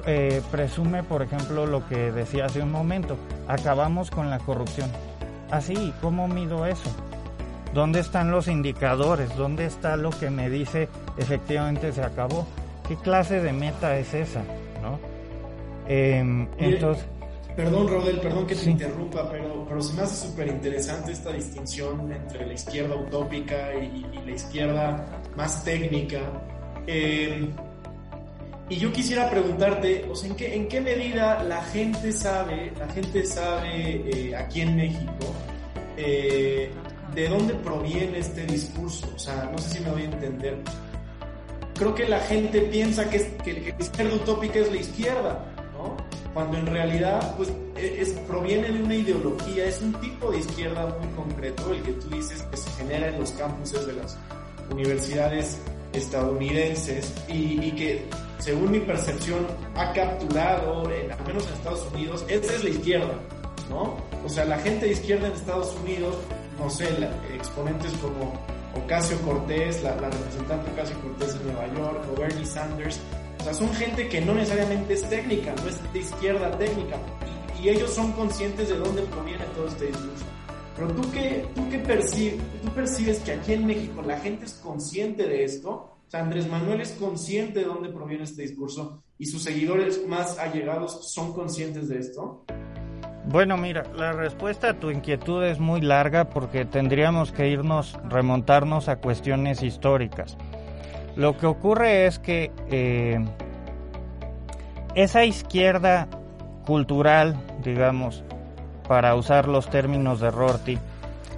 eh, 0.06 0.42
presume, 0.52 1.02
por 1.04 1.24
ejemplo, 1.24 1.66
lo 1.66 1.88
que 1.88 2.12
decía 2.12 2.46
hace 2.46 2.62
un 2.62 2.72
momento, 2.72 3.18
acabamos 3.48 4.12
con 4.12 4.30
la 4.30 4.38
corrupción. 4.38 4.90
Así, 5.50 5.92
¿cómo 6.00 6.28
mido 6.28 6.68
eso? 6.68 6.92
¿Dónde 7.74 8.00
están 8.00 8.32
los 8.32 8.48
indicadores? 8.48 9.36
¿Dónde 9.36 9.66
está 9.66 9.96
lo 9.96 10.10
que 10.10 10.30
me 10.30 10.50
dice 10.50 10.90
efectivamente 11.18 11.92
se 11.92 12.02
acabó? 12.02 12.48
¿Qué 12.88 12.96
clase 12.96 13.42
de 13.42 13.54
meta 13.54 13.98
es 13.98 14.14
esa? 14.14 14.42
¿no? 14.82 15.00
Em, 15.88 16.48
entonces, 16.58 17.06
perdón, 17.56 17.88
Rodel, 17.88 18.20
perdón 18.20 18.48
que 18.48 18.56
te 18.56 18.70
interrumpa, 18.70 19.30
pero, 19.30 19.66
pero 19.68 19.82
se 19.82 19.94
me 19.96 20.02
hace 20.04 20.28
súper 20.28 20.48
interesante 20.48 21.12
esta 21.12 21.32
distinción 21.32 22.12
entre 22.12 22.46
la 22.46 22.54
izquierda 22.54 22.96
utópica 22.96 23.74
y, 23.76 24.06
la 24.26 24.32
izquierda 24.32 25.06
más 25.36 25.64
técnica. 25.64 26.20
Em, 26.88 27.52
Y 28.70 28.76
yo 28.76 28.94
quisiera 28.94 29.28
preguntarte, 29.32 30.06
o 30.12 30.16
sea, 30.16 30.30
¿en 30.30 30.36
qué, 30.36 30.56
en 30.56 30.68
qué 30.68 30.80
medida 30.80 31.44
la 31.44 31.60
gente 31.64 32.12
sabe, 32.12 32.72
la 32.78 32.88
gente 32.90 33.26
sabe 33.26 33.96
eh, 34.06 34.36
aquí 34.36 34.62
en 34.62 34.76
México, 34.76 35.26
eh, 35.98 36.70
de 37.22 37.30
dónde 37.30 37.54
proviene 37.56 38.20
este 38.20 38.46
discurso? 38.46 39.12
O 39.16 39.20
sea, 39.20 39.50
no 39.52 39.58
sé 39.58 39.78
si 39.78 39.84
me 39.84 39.92
voy 39.92 40.04
a 40.04 40.06
entender. 40.06 40.58
Creo 41.76 41.96
que 41.96 42.08
la 42.08 42.20
gente 42.20 42.62
piensa 42.62 43.10
que, 43.10 43.18
es, 43.18 43.24
que, 43.44 43.62
que 43.62 43.72
la 43.72 43.84
izquierda 43.84 44.16
utópica 44.16 44.60
es 44.60 44.72
la 44.72 44.78
izquierda, 44.78 45.46
¿no? 45.74 45.96
Cuando 46.34 46.58
en 46.58 46.66
realidad, 46.66 47.36
pues, 47.38 47.50
e, 47.76 48.02
es, 48.02 48.12
proviene 48.28 48.72
de 48.72 48.84
una 48.84 48.96
ideología, 48.96 49.66
es 49.66 49.82
un 49.82 49.94
tipo 49.94 50.32
de 50.32 50.40
izquierda 50.40 50.96
muy 51.00 51.08
concreto, 51.16 51.72
el 51.72 51.82
que 51.84 51.94
tú 51.94 52.10
dices 52.10 52.42
que 52.44 52.58
se 52.58 52.70
genera 52.72 53.08
en 53.08 53.20
los 53.20 53.32
campuses 53.32 53.88
de 53.88 53.94
las 53.94 54.18
universidades 54.72 55.62
estadounidenses 55.94 57.14
y, 57.28 57.60
y 57.64 57.72
que 57.72 58.06
según 58.40 58.72
mi 58.72 58.80
percepción, 58.80 59.46
ha 59.76 59.92
capturado, 59.94 60.90
en, 60.92 61.12
al 61.12 61.26
menos 61.26 61.46
en 61.48 61.54
Estados 61.54 61.86
Unidos, 61.94 62.26
esa 62.30 62.56
es 62.56 62.64
la 62.64 62.70
izquierda, 62.70 63.14
¿no? 63.70 63.98
O 64.26 64.30
sea, 64.30 64.46
la 64.46 64.58
gente 64.60 64.86
de 64.86 64.94
izquierda 64.94 65.28
en 65.28 65.34
Estados 65.34 65.76
Unidos, 65.84 66.16
no 66.60 66.70
sé, 66.70 66.88
exponentes 67.34 67.92
como 67.94 68.34
Ocasio 68.76 69.20
Cortés, 69.22 69.82
la, 69.82 69.96
la, 69.96 70.10
representante 70.10 70.72
Ocasio 70.72 71.00
Cortés 71.02 71.36
en 71.36 71.48
Nueva 71.48 71.68
York, 71.74 72.06
o 72.12 72.20
Bernie 72.20 72.46
Sanders, 72.46 73.00
o 73.40 73.44
sea, 73.44 73.54
son 73.54 73.74
gente 73.74 74.08
que 74.10 74.22
no 74.22 74.34
necesariamente 74.36 74.94
es 74.94 75.10
técnica, 75.10 75.56
no 75.56 75.70
es 75.70 75.94
de 75.94 76.00
izquierda 76.00 76.52
técnica, 76.58 76.98
y, 77.60 77.64
y 77.64 77.70
ellos 77.70 77.92
son 77.92 78.12
conscientes 78.12 78.70
de 78.70 78.78
dónde 78.78 79.02
proviene 79.04 79.46
todo 79.56 79.68
este 79.68 79.88
discurso. 79.88 80.26
Pero 80.76 80.94
tú 80.94 81.12
qué, 81.12 81.46
tú 81.56 81.70
qué 81.70 81.80
percibes, 81.80 82.40
tú 82.62 82.70
percibes 82.72 83.20
que 83.20 83.32
aquí 83.34 83.54
en 83.54 83.66
México 83.66 84.02
la 84.02 84.20
gente 84.20 84.46
es 84.46 84.54
consciente 84.54 85.28
de 85.28 85.44
esto, 85.44 85.72
o 85.72 86.12
sea, 86.12 86.22
Andrés 86.22 86.50
Manuel 86.50 86.82
es 86.82 86.92
consciente 86.94 87.60
de 87.60 87.66
dónde 87.66 87.90
proviene 87.90 88.24
este 88.24 88.42
discurso 88.42 89.04
y 89.20 89.26
sus 89.26 89.44
seguidores 89.44 90.08
más 90.08 90.40
allegados 90.40 91.12
son 91.14 91.34
conscientes 91.34 91.88
de 91.88 92.00
esto. 92.00 92.46
Bueno, 93.32 93.58
mira, 93.58 93.84
la 93.96 94.12
respuesta 94.12 94.72
a 94.72 94.74
tu 94.74 94.90
inquietud 94.90 95.44
es 95.44 95.60
muy 95.60 95.82
larga 95.82 96.26
porque 96.32 96.66
tendríamos 96.66 97.32
que 97.32 97.48
irnos, 97.48 97.96
remontarnos 98.10 98.90
a 98.90 98.96
cuestiones 98.96 99.62
históricas. 99.62 100.36
Lo 101.16 101.38
que 101.38 101.46
ocurre 101.46 102.08
es 102.08 102.18
que 102.18 102.52
eh, 102.72 103.24
esa 104.96 105.26
izquierda 105.26 106.08
cultural, 106.66 107.36
digamos, 107.64 108.24
para 108.88 109.14
usar 109.14 109.48
los 109.48 109.70
términos 109.70 110.20
de 110.22 110.32
Rorty, 110.32 110.80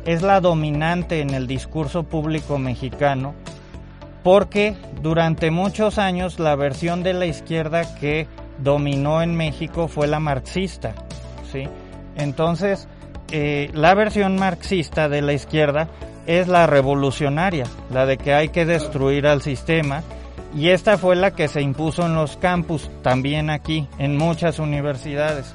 es 0.05 0.21
la 0.21 0.39
dominante 0.39 1.19
en 1.19 1.31
el 1.31 1.45
discurso 1.45 2.03
público 2.03 2.57
mexicano 2.57 3.33
porque 4.24 4.77
durante 5.01 5.51
muchos 5.51 5.98
años 5.98 6.39
la 6.39 6.55
versión 6.55 7.03
de 7.03 7.12
la 7.12 7.25
izquierda 7.25 7.95
que 7.95 8.27
dominó 8.60 9.21
en 9.21 9.36
México 9.36 9.89
fue 9.89 10.07
la 10.07 10.21
marxista, 10.21 10.93
¿sí? 11.51 11.67
Entonces, 12.22 12.88
eh, 13.32 13.70
la 13.74 13.94
versión 13.94 14.38
marxista 14.38 15.10
de 15.10 15.22
la 15.22 15.34
izquierda 15.34 15.88
es 16.28 16.48
la 16.48 16.68
revolucionaria, 16.68 17.66
la 17.92 18.06
de 18.06 18.18
que 18.18 18.34
hay 18.34 18.50
que 18.50 18.66
destruir 18.66 19.28
al 19.28 19.42
sistema, 19.42 20.04
y 20.56 20.70
esta 20.70 20.98
fue 20.98 21.16
la 21.16 21.32
que 21.32 21.48
se 21.48 21.62
impuso 21.62 22.06
en 22.06 22.16
los 22.16 22.38
campus, 22.38 22.90
también 23.01 23.50
aquí, 23.50 23.88
en 23.98 24.18
muchas 24.18 24.60
universidades, 24.60 25.54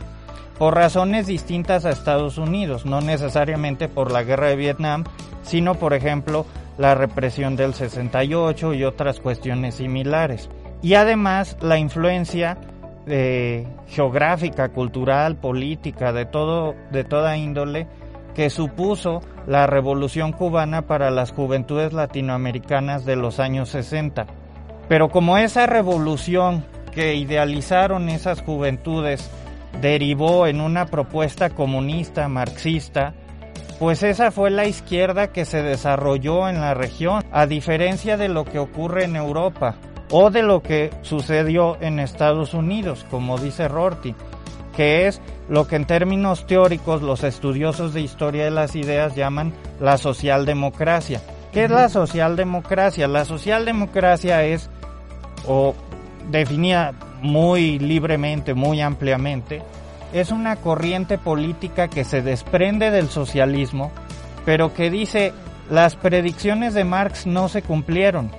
por 0.58 0.74
razones 0.74 1.26
distintas 1.26 1.84
a 1.84 1.90
Estados 1.90 2.38
Unidos, 2.38 2.86
no 2.86 3.02
necesariamente 3.02 3.88
por 3.88 4.10
la 4.10 4.22
guerra 4.22 4.48
de 4.48 4.56
Vietnam, 4.56 5.04
sino 5.42 5.74
por 5.74 5.92
ejemplo 5.92 6.46
la 6.78 6.94
represión 6.94 7.56
del 7.56 7.74
68 7.74 8.74
y 8.74 8.84
otras 8.84 9.20
cuestiones 9.20 9.76
similares. 9.76 10.48
Y 10.82 10.94
además 10.94 11.56
la 11.60 11.78
influencia 11.78 12.58
geográfica, 13.06 14.70
cultural, 14.70 15.36
política, 15.36 16.12
de, 16.12 16.26
todo, 16.26 16.74
de 16.90 17.04
toda 17.04 17.36
índole 17.36 17.86
que 18.34 18.50
supuso 18.50 19.22
la 19.46 19.66
revolución 19.66 20.32
cubana 20.32 20.82
para 20.82 21.10
las 21.10 21.32
juventudes 21.32 21.92
latinoamericanas 21.92 23.04
de 23.04 23.16
los 23.16 23.40
años 23.40 23.70
60. 23.70 24.26
Pero 24.88 25.08
como 25.08 25.38
esa 25.38 25.66
revolución 25.66 26.64
que 26.92 27.14
idealizaron 27.14 28.08
esas 28.08 28.42
juventudes 28.42 29.30
derivó 29.80 30.46
en 30.46 30.60
una 30.60 30.86
propuesta 30.86 31.50
comunista, 31.50 32.28
marxista, 32.28 33.14
pues 33.78 34.02
esa 34.02 34.30
fue 34.30 34.50
la 34.50 34.66
izquierda 34.66 35.28
que 35.28 35.44
se 35.44 35.62
desarrolló 35.62 36.48
en 36.48 36.60
la 36.60 36.74
región, 36.74 37.24
a 37.30 37.46
diferencia 37.46 38.16
de 38.16 38.28
lo 38.28 38.44
que 38.44 38.58
ocurre 38.58 39.04
en 39.04 39.16
Europa 39.16 39.76
o 40.10 40.30
de 40.30 40.42
lo 40.42 40.62
que 40.62 40.90
sucedió 41.02 41.76
en 41.80 41.98
Estados 41.98 42.54
Unidos, 42.54 43.04
como 43.10 43.38
dice 43.38 43.68
Rorty, 43.68 44.14
que 44.76 45.06
es 45.06 45.20
lo 45.48 45.66
que 45.66 45.76
en 45.76 45.86
términos 45.86 46.46
teóricos 46.46 47.02
los 47.02 47.24
estudiosos 47.24 47.94
de 47.94 48.02
historia 48.02 48.44
de 48.44 48.50
las 48.50 48.76
ideas 48.76 49.14
llaman 49.16 49.52
la 49.80 49.96
socialdemocracia. 49.96 51.20
¿Qué 51.52 51.64
es 51.64 51.70
la 51.70 51.88
socialdemocracia? 51.88 53.08
La 53.08 53.24
socialdemocracia 53.24 54.44
es, 54.44 54.68
o 55.46 55.74
definida 56.30 56.92
muy 57.22 57.78
libremente, 57.78 58.54
muy 58.54 58.80
ampliamente, 58.80 59.62
es 60.12 60.30
una 60.30 60.56
corriente 60.56 61.18
política 61.18 61.88
que 61.88 62.04
se 62.04 62.22
desprende 62.22 62.90
del 62.90 63.08
socialismo, 63.08 63.90
pero 64.44 64.74
que 64.74 64.90
dice 64.90 65.32
las 65.70 65.96
predicciones 65.96 66.74
de 66.74 66.84
Marx 66.84 67.26
no 67.26 67.48
se 67.48 67.62
cumplieron. 67.62 68.30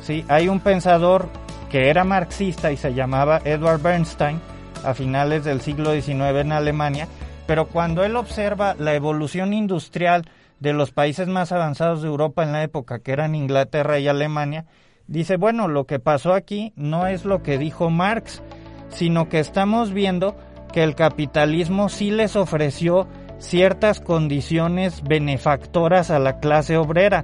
¿Sí? 0.00 0.24
Hay 0.28 0.48
un 0.48 0.60
pensador 0.60 1.28
que 1.70 1.88
era 1.88 2.04
marxista 2.04 2.72
y 2.72 2.76
se 2.76 2.94
llamaba 2.94 3.40
Edward 3.44 3.80
Bernstein 3.80 4.40
a 4.84 4.94
finales 4.94 5.44
del 5.44 5.60
siglo 5.60 5.92
XIX 5.92 6.40
en 6.40 6.52
Alemania, 6.52 7.06
pero 7.46 7.68
cuando 7.68 8.04
él 8.04 8.16
observa 8.16 8.74
la 8.78 8.94
evolución 8.94 9.52
industrial 9.52 10.24
de 10.58 10.72
los 10.72 10.92
países 10.92 11.28
más 11.28 11.52
avanzados 11.52 12.02
de 12.02 12.08
Europa 12.08 12.42
en 12.42 12.52
la 12.52 12.62
época, 12.62 13.00
que 13.00 13.12
eran 13.12 13.34
Inglaterra 13.34 13.98
y 13.98 14.08
Alemania, 14.08 14.66
dice, 15.06 15.36
bueno, 15.36 15.68
lo 15.68 15.84
que 15.86 15.98
pasó 15.98 16.34
aquí 16.34 16.72
no 16.76 17.06
es 17.06 17.24
lo 17.24 17.42
que 17.42 17.58
dijo 17.58 17.90
Marx, 17.90 18.42
sino 18.90 19.28
que 19.28 19.40
estamos 19.40 19.92
viendo 19.92 20.36
que 20.72 20.82
el 20.82 20.94
capitalismo 20.94 21.88
sí 21.88 22.10
les 22.10 22.36
ofreció 22.36 23.08
ciertas 23.38 24.00
condiciones 24.00 25.02
benefactoras 25.02 26.10
a 26.10 26.18
la 26.18 26.38
clase 26.38 26.76
obrera. 26.76 27.22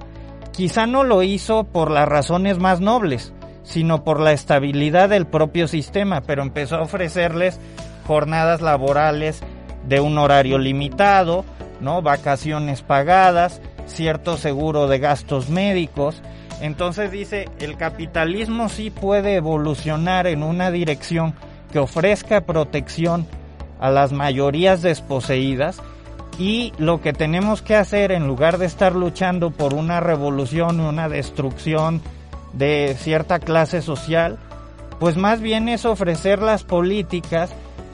Quizá 0.57 0.87
no 0.87 1.03
lo 1.03 1.21
hizo 1.21 1.65
por 1.65 1.91
las 1.91 2.09
razones 2.09 2.57
más 2.57 2.81
nobles, 2.81 3.31
sino 3.61 4.03
por 4.03 4.19
la 4.19 4.31
estabilidad 4.31 5.07
del 5.07 5.27
propio 5.27 5.67
sistema, 5.67 6.21
pero 6.21 6.41
empezó 6.41 6.77
a 6.77 6.81
ofrecerles 6.81 7.59
jornadas 8.07 8.63
laborales 8.63 9.43
de 9.87 9.99
un 9.99 10.17
horario 10.17 10.57
limitado, 10.57 11.45
¿no? 11.79 12.01
vacaciones 12.01 12.81
pagadas, 12.81 13.61
cierto 13.85 14.35
seguro 14.35 14.87
de 14.87 14.97
gastos 14.97 15.51
médicos. 15.51 16.23
Entonces 16.59 17.11
dice, 17.11 17.47
el 17.59 17.77
capitalismo 17.77 18.67
sí 18.67 18.89
puede 18.89 19.35
evolucionar 19.35 20.25
en 20.25 20.41
una 20.41 20.71
dirección 20.71 21.35
que 21.71 21.77
ofrezca 21.77 22.47
protección 22.47 23.27
a 23.79 23.91
las 23.91 24.11
mayorías 24.11 24.81
desposeídas 24.81 25.79
y 26.37 26.73
lo 26.77 27.01
que 27.01 27.13
tenemos 27.13 27.61
que 27.61 27.75
hacer 27.75 28.11
en 28.11 28.27
lugar 28.27 28.57
de 28.57 28.65
estar 28.65 28.95
luchando 28.95 29.51
por 29.51 29.73
una 29.73 29.99
revolución 29.99 30.79
o 30.79 30.89
una 30.89 31.09
destrucción 31.09 32.01
de 32.53 32.95
cierta 32.97 33.39
clase 33.39 33.81
social, 33.81 34.37
pues 34.99 35.17
más 35.17 35.41
bien 35.41 35.69
es 35.69 35.85
ofrecer 35.85 36.41
las 36.41 36.63
políticas 36.63 37.51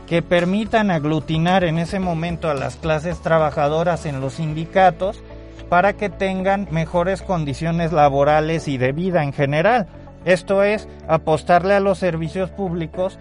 que 0.08 0.22
permitan 0.22 0.92
aglutinar 0.92 1.64
en 1.64 1.80
ese 1.80 2.00
momento 2.00 2.50
a 2.50 2.54
las 2.54 2.76
clases 2.76 3.22
trabajadoras 3.22 4.06
en 4.06 4.20
los 4.20 4.34
sindicatos 4.34 5.22
para 5.70 5.94
que 5.94 6.10
tengan 6.10 6.68
mejores 6.72 7.22
condiciones 7.22 7.92
laborales 7.92 8.68
y 8.68 8.78
de 8.78 8.92
vida 8.92 9.24
en 9.24 9.34
general. 9.34 9.88
Esto 10.26 10.64
es 10.64 10.88
apostarle 11.08 11.74
a 11.74 11.80
los 11.80 11.98
servicios 11.98 12.50
públicos 12.50 13.18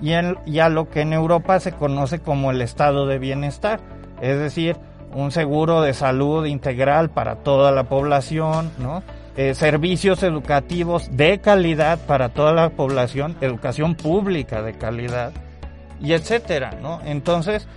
y, 0.00 0.12
a 0.12 0.68
lo 0.68 0.90
que 0.90 1.00
en 1.00 1.12
Europa 1.12 1.58
se 1.60 1.72
conoce 1.72 2.18
como 2.18 2.50
el 2.50 2.60
estado 2.62 3.06
de 3.06 3.18
bienestar, 3.18 3.80
es 4.20 4.38
decir, 4.38 4.76
un 5.14 5.30
seguro 5.30 5.80
de 5.82 5.94
salud 5.94 6.44
integral 6.46 7.10
para 7.10 7.36
toda 7.36 7.72
la 7.72 7.84
población. 7.84 8.70
Eh, 9.36 9.54
servicios 9.54 10.22
educativos 10.22 11.14
de 11.14 11.40
calidad 11.40 11.98
para 12.06 12.30
toda 12.30 12.52
la 12.52 12.70
población, 12.70 13.36
educación 13.42 13.94
pública 13.94 14.62
de 14.62 14.72
calidad 14.72 15.32
y 16.00 16.14
etcétera, 16.14 16.70
¿no? 16.80 17.00
Entonces, 17.04 17.68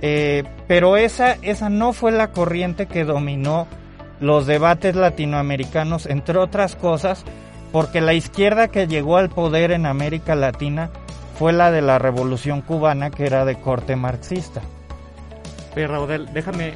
eh, 0.00 0.44
pero 0.68 0.96
esa, 0.96 1.32
esa 1.42 1.70
no 1.70 1.92
fue 1.92 2.12
la 2.12 2.28
corriente 2.28 2.86
que 2.86 3.04
dominó 3.04 3.66
los 4.20 4.46
debates 4.46 4.94
latinoamericanos, 4.94 6.06
entre 6.06 6.38
otras 6.38 6.76
cosas, 6.76 7.24
porque 7.72 8.00
la 8.00 8.14
izquierda 8.14 8.68
que 8.68 8.86
llegó 8.86 9.16
al 9.16 9.28
poder 9.28 9.72
en 9.72 9.86
América 9.86 10.36
Latina 10.36 10.90
fue 11.36 11.52
la 11.52 11.72
de 11.72 11.82
la 11.82 11.98
Revolución 11.98 12.62
Cubana, 12.62 13.10
que 13.10 13.26
era 13.26 13.44
de 13.44 13.56
corte 13.60 13.96
marxista. 13.96 14.62
Oye, 15.78 15.86
Raudel, 15.86 16.26
déjame, 16.34 16.74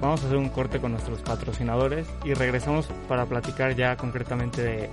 vamos 0.00 0.22
a 0.22 0.26
hacer 0.26 0.38
un 0.38 0.48
corte 0.48 0.80
con 0.80 0.92
nuestros 0.92 1.20
patrocinadores 1.20 2.08
y 2.24 2.32
regresamos 2.32 2.86
para 3.06 3.26
platicar 3.26 3.76
ya 3.76 3.94
concretamente 3.98 4.62
de, 4.62 4.90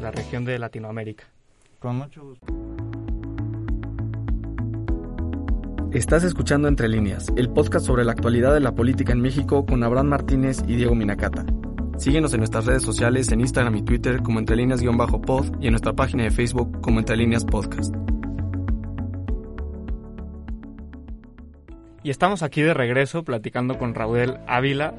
la 0.00 0.12
región 0.12 0.44
de 0.44 0.56
Latinoamérica. 0.56 1.24
Con 1.80 1.96
mucho 1.96 2.22
gusto. 2.22 2.46
Estás 5.90 6.22
escuchando 6.22 6.68
Entre 6.68 6.88
Líneas, 6.88 7.26
el 7.34 7.50
podcast 7.50 7.84
sobre 7.84 8.04
la 8.04 8.12
actualidad 8.12 8.54
de 8.54 8.60
la 8.60 8.72
política 8.72 9.12
en 9.12 9.20
México 9.20 9.66
con 9.66 9.82
Abraham 9.82 10.06
Martínez 10.06 10.62
y 10.68 10.76
Diego 10.76 10.94
Minacata. 10.94 11.44
Síguenos 11.98 12.34
en 12.34 12.38
nuestras 12.38 12.66
redes 12.66 12.84
sociales 12.84 13.32
en 13.32 13.40
Instagram 13.40 13.74
y 13.74 13.82
Twitter 13.82 14.22
como 14.22 14.38
Entre 14.38 14.54
Líneas-pod 14.54 15.60
y 15.60 15.66
en 15.66 15.72
nuestra 15.72 15.92
página 15.92 16.22
de 16.22 16.30
Facebook 16.30 16.80
como 16.82 17.00
Entre 17.00 17.16
Líneas 17.16 17.44
Podcast. 17.44 17.92
Y 22.06 22.10
estamos 22.10 22.44
aquí 22.44 22.62
de 22.62 22.72
regreso 22.72 23.24
platicando 23.24 23.78
con 23.78 23.92
Raúl 23.92 24.38
Ávila 24.46 24.94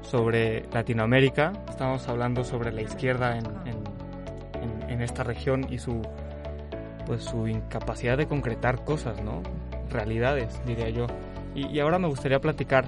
sobre 0.00 0.64
Latinoamérica. 0.72 1.52
Estamos 1.68 2.08
hablando 2.08 2.42
sobre 2.42 2.72
la 2.72 2.80
izquierda 2.80 3.36
en, 3.36 3.44
en, 4.88 5.02
esta 5.02 5.24
región 5.24 5.66
y 5.68 5.78
su 5.78 6.00
pues 7.04 7.22
su 7.22 7.48
incapacidad 7.48 8.16
de 8.16 8.26
concretar 8.28 8.82
cosas, 8.82 9.22
¿no? 9.22 9.42
realidades, 9.90 10.58
diría 10.64 10.88
yo. 10.88 11.06
Y, 11.54 11.78
ahora 11.80 11.98
me 11.98 12.08
gustaría 12.08 12.40
platicar 12.40 12.86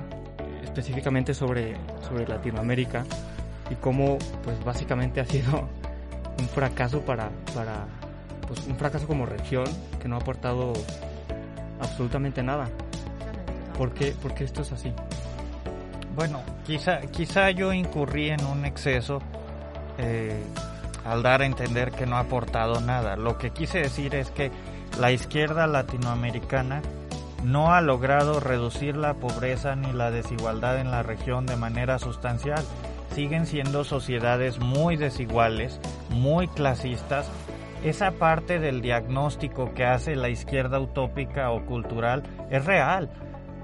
específicamente 0.63 1.35
sobre, 1.35 1.77
sobre 2.09 2.27
Latinoamérica 2.27 3.05
y 3.69 3.75
cómo, 3.75 4.17
pues 4.43 4.65
básicamente 4.65 5.21
ha 5.21 5.27
sido 5.27 5.69
un 6.39 6.49
fracaso 6.49 7.03
para, 7.03 7.29
para 7.55 7.85
pues, 8.49 8.67
un 8.67 8.77
fracaso 8.77 9.07
como 9.07 9.27
región 9.27 9.67
que 10.01 10.09
no 10.09 10.17
ha 10.17 10.21
aportado 10.21 10.73
absolutamente 11.79 12.43
nada. 12.43 12.71
¿Por 13.77 13.93
qué, 13.93 14.15
esto 14.39 14.63
es 14.63 14.73
así? 14.73 14.93
Bueno, 16.15 16.41
quizá, 16.65 17.01
quizá 17.03 17.51
yo 17.51 17.73
incurrí 17.73 18.31
en 18.31 18.45
un 18.45 18.65
exceso 18.65 19.21
eh, 19.99 20.43
al 21.05 21.23
dar 21.23 21.43
a 21.43 21.47
entender 21.47 21.91
que 21.91 22.07
no 22.07 22.17
ha 22.17 22.21
aportado 22.21 22.81
nada. 22.81 23.17
Lo 23.17 23.37
que 23.37 23.51
quise 23.51 23.79
decir 23.79 24.15
es 24.15 24.31
que 24.31 24.51
la 25.01 25.11
izquierda 25.11 25.67
latinoamericana 25.67 26.83
no 27.43 27.75
ha 27.75 27.81
logrado 27.81 28.41
reducir 28.41 28.97
la 28.97 29.15
pobreza 29.15 29.77
ni 29.77 29.93
la 29.93 30.11
desigualdad 30.11 30.81
en 30.81 30.91
la 30.91 31.03
región 31.03 31.47
de 31.47 31.57
manera 31.57 31.99
sustancial. 31.99 32.65
Siguen 33.15 33.47
siendo 33.47 33.85
sociedades 33.85 34.61
muy 34.61 34.97
desiguales, 34.97 35.81
muy 36.11 36.49
clasistas. 36.49 37.29
Esa 37.85 38.13
parte 38.13 38.59
del 38.59 38.81
diagnóstico 38.81 39.75
que 39.75 39.85
hace 39.85 40.17
la 40.17 40.31
izquierda 40.31 40.81
utópica 40.81 41.51
o 41.51 41.67
cultural 41.67 42.23
es 42.51 42.65
real. 42.65 43.11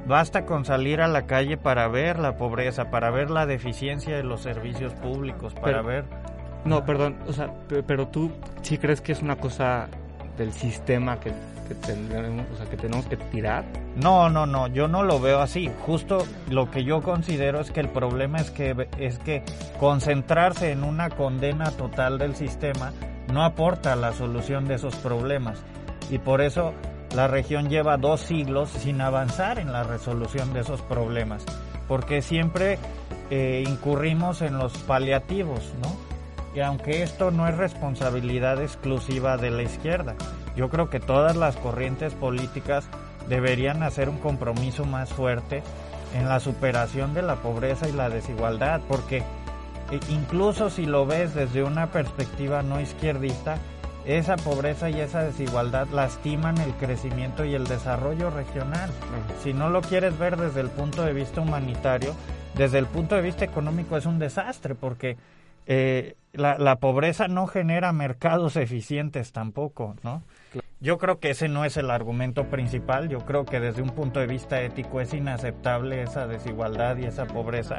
Basta 0.06 0.44
con 0.44 0.64
salir 0.64 1.00
a 1.00 1.08
la 1.08 1.26
calle 1.26 1.56
para 1.56 1.88
ver 1.88 2.18
la 2.18 2.36
pobreza, 2.36 2.90
para 2.90 3.10
ver 3.10 3.30
la 3.30 3.46
deficiencia 3.46 4.16
de 4.16 4.22
los 4.22 4.40
servicios 4.40 4.92
públicos, 4.94 5.54
para 5.54 5.82
ver... 5.82 6.04
No, 6.64 6.84
perdón, 6.84 7.16
o 7.26 7.32
sea, 7.32 7.52
pero 7.86 8.08
tú 8.08 8.30
sí 8.62 8.76
crees 8.76 9.00
que 9.00 9.12
es 9.12 9.22
una 9.22 9.36
cosa 9.36 9.88
del 10.36 10.52
sistema 10.52 11.18
que 11.18 11.32
que 11.70 11.76
tenemos, 11.76 12.46
o 12.52 12.56
sea, 12.56 12.66
que 12.66 12.76
tenemos 12.76 13.06
que 13.06 13.16
tirar? 13.16 13.64
No, 13.94 14.28
no, 14.28 14.44
no, 14.44 14.66
yo 14.66 14.88
no 14.88 15.04
lo 15.04 15.20
veo 15.20 15.40
así. 15.40 15.70
Justo 15.86 16.26
lo 16.48 16.68
que 16.68 16.82
yo 16.82 17.00
considero 17.00 17.60
es 17.60 17.70
que 17.70 17.78
el 17.78 17.88
problema 17.88 18.38
es 18.38 18.50
que 18.50 18.88
es 18.98 19.20
que 19.20 19.44
concentrarse 19.78 20.72
en 20.72 20.82
una 20.82 21.10
condena 21.10 21.70
total 21.70 22.18
del 22.18 22.34
sistema 22.34 22.92
no 23.32 23.44
aporta 23.44 23.94
la 23.94 24.12
solución 24.12 24.66
de 24.66 24.74
esos 24.74 24.96
problemas 24.96 25.62
y 26.10 26.18
por 26.18 26.40
eso 26.40 26.72
la 27.14 27.26
región 27.26 27.68
lleva 27.68 27.96
dos 27.96 28.20
siglos 28.20 28.70
sin 28.70 29.00
avanzar 29.00 29.58
en 29.58 29.72
la 29.72 29.82
resolución 29.82 30.52
de 30.52 30.60
esos 30.60 30.80
problemas, 30.82 31.44
porque 31.88 32.22
siempre 32.22 32.78
eh, 33.30 33.64
incurrimos 33.66 34.42
en 34.42 34.58
los 34.58 34.72
paliativos, 34.78 35.72
¿no? 35.82 36.10
Y 36.54 36.60
aunque 36.60 37.02
esto 37.02 37.30
no 37.30 37.46
es 37.48 37.56
responsabilidad 37.56 38.60
exclusiva 38.60 39.36
de 39.36 39.50
la 39.50 39.62
izquierda, 39.62 40.14
yo 40.56 40.68
creo 40.68 40.90
que 40.90 41.00
todas 41.00 41.36
las 41.36 41.56
corrientes 41.56 42.14
políticas 42.14 42.88
deberían 43.28 43.82
hacer 43.82 44.08
un 44.08 44.18
compromiso 44.18 44.84
más 44.84 45.10
fuerte 45.10 45.62
en 46.14 46.28
la 46.28 46.40
superación 46.40 47.14
de 47.14 47.22
la 47.22 47.36
pobreza 47.36 47.88
y 47.88 47.92
la 47.92 48.10
desigualdad, 48.10 48.80
porque 48.88 49.18
e, 49.90 50.00
incluso 50.08 50.70
si 50.70 50.86
lo 50.86 51.06
ves 51.06 51.34
desde 51.34 51.62
una 51.62 51.88
perspectiva 51.88 52.62
no 52.62 52.80
izquierdista, 52.80 53.58
esa 54.06 54.36
pobreza 54.36 54.90
y 54.90 55.00
esa 55.00 55.22
desigualdad 55.22 55.88
lastiman 55.88 56.58
el 56.58 56.72
crecimiento 56.74 57.44
y 57.44 57.54
el 57.54 57.66
desarrollo 57.66 58.30
regional. 58.30 58.90
Si 59.42 59.52
no 59.52 59.70
lo 59.70 59.82
quieres 59.82 60.18
ver 60.18 60.36
desde 60.36 60.60
el 60.60 60.70
punto 60.70 61.04
de 61.04 61.12
vista 61.12 61.40
humanitario, 61.40 62.14
desde 62.54 62.78
el 62.78 62.86
punto 62.86 63.14
de 63.14 63.22
vista 63.22 63.44
económico 63.44 63.96
es 63.96 64.06
un 64.06 64.18
desastre, 64.18 64.74
porque 64.74 65.16
eh, 65.66 66.16
la, 66.32 66.58
la, 66.58 66.76
pobreza 66.76 67.28
no 67.28 67.46
genera 67.46 67.92
mercados 67.92 68.56
eficientes 68.56 69.32
tampoco, 69.32 69.96
¿no? 70.02 70.22
Yo 70.80 70.96
creo 70.96 71.20
que 71.20 71.30
ese 71.30 71.48
no 71.48 71.66
es 71.66 71.76
el 71.76 71.90
argumento 71.90 72.46
principal. 72.46 73.10
Yo 73.10 73.18
creo 73.20 73.44
que 73.44 73.60
desde 73.60 73.82
un 73.82 73.90
punto 73.90 74.18
de 74.18 74.26
vista 74.26 74.62
ético 74.62 75.02
es 75.02 75.12
inaceptable 75.12 76.02
esa 76.02 76.26
desigualdad 76.26 76.96
y 76.96 77.04
esa 77.04 77.26
pobreza. 77.26 77.78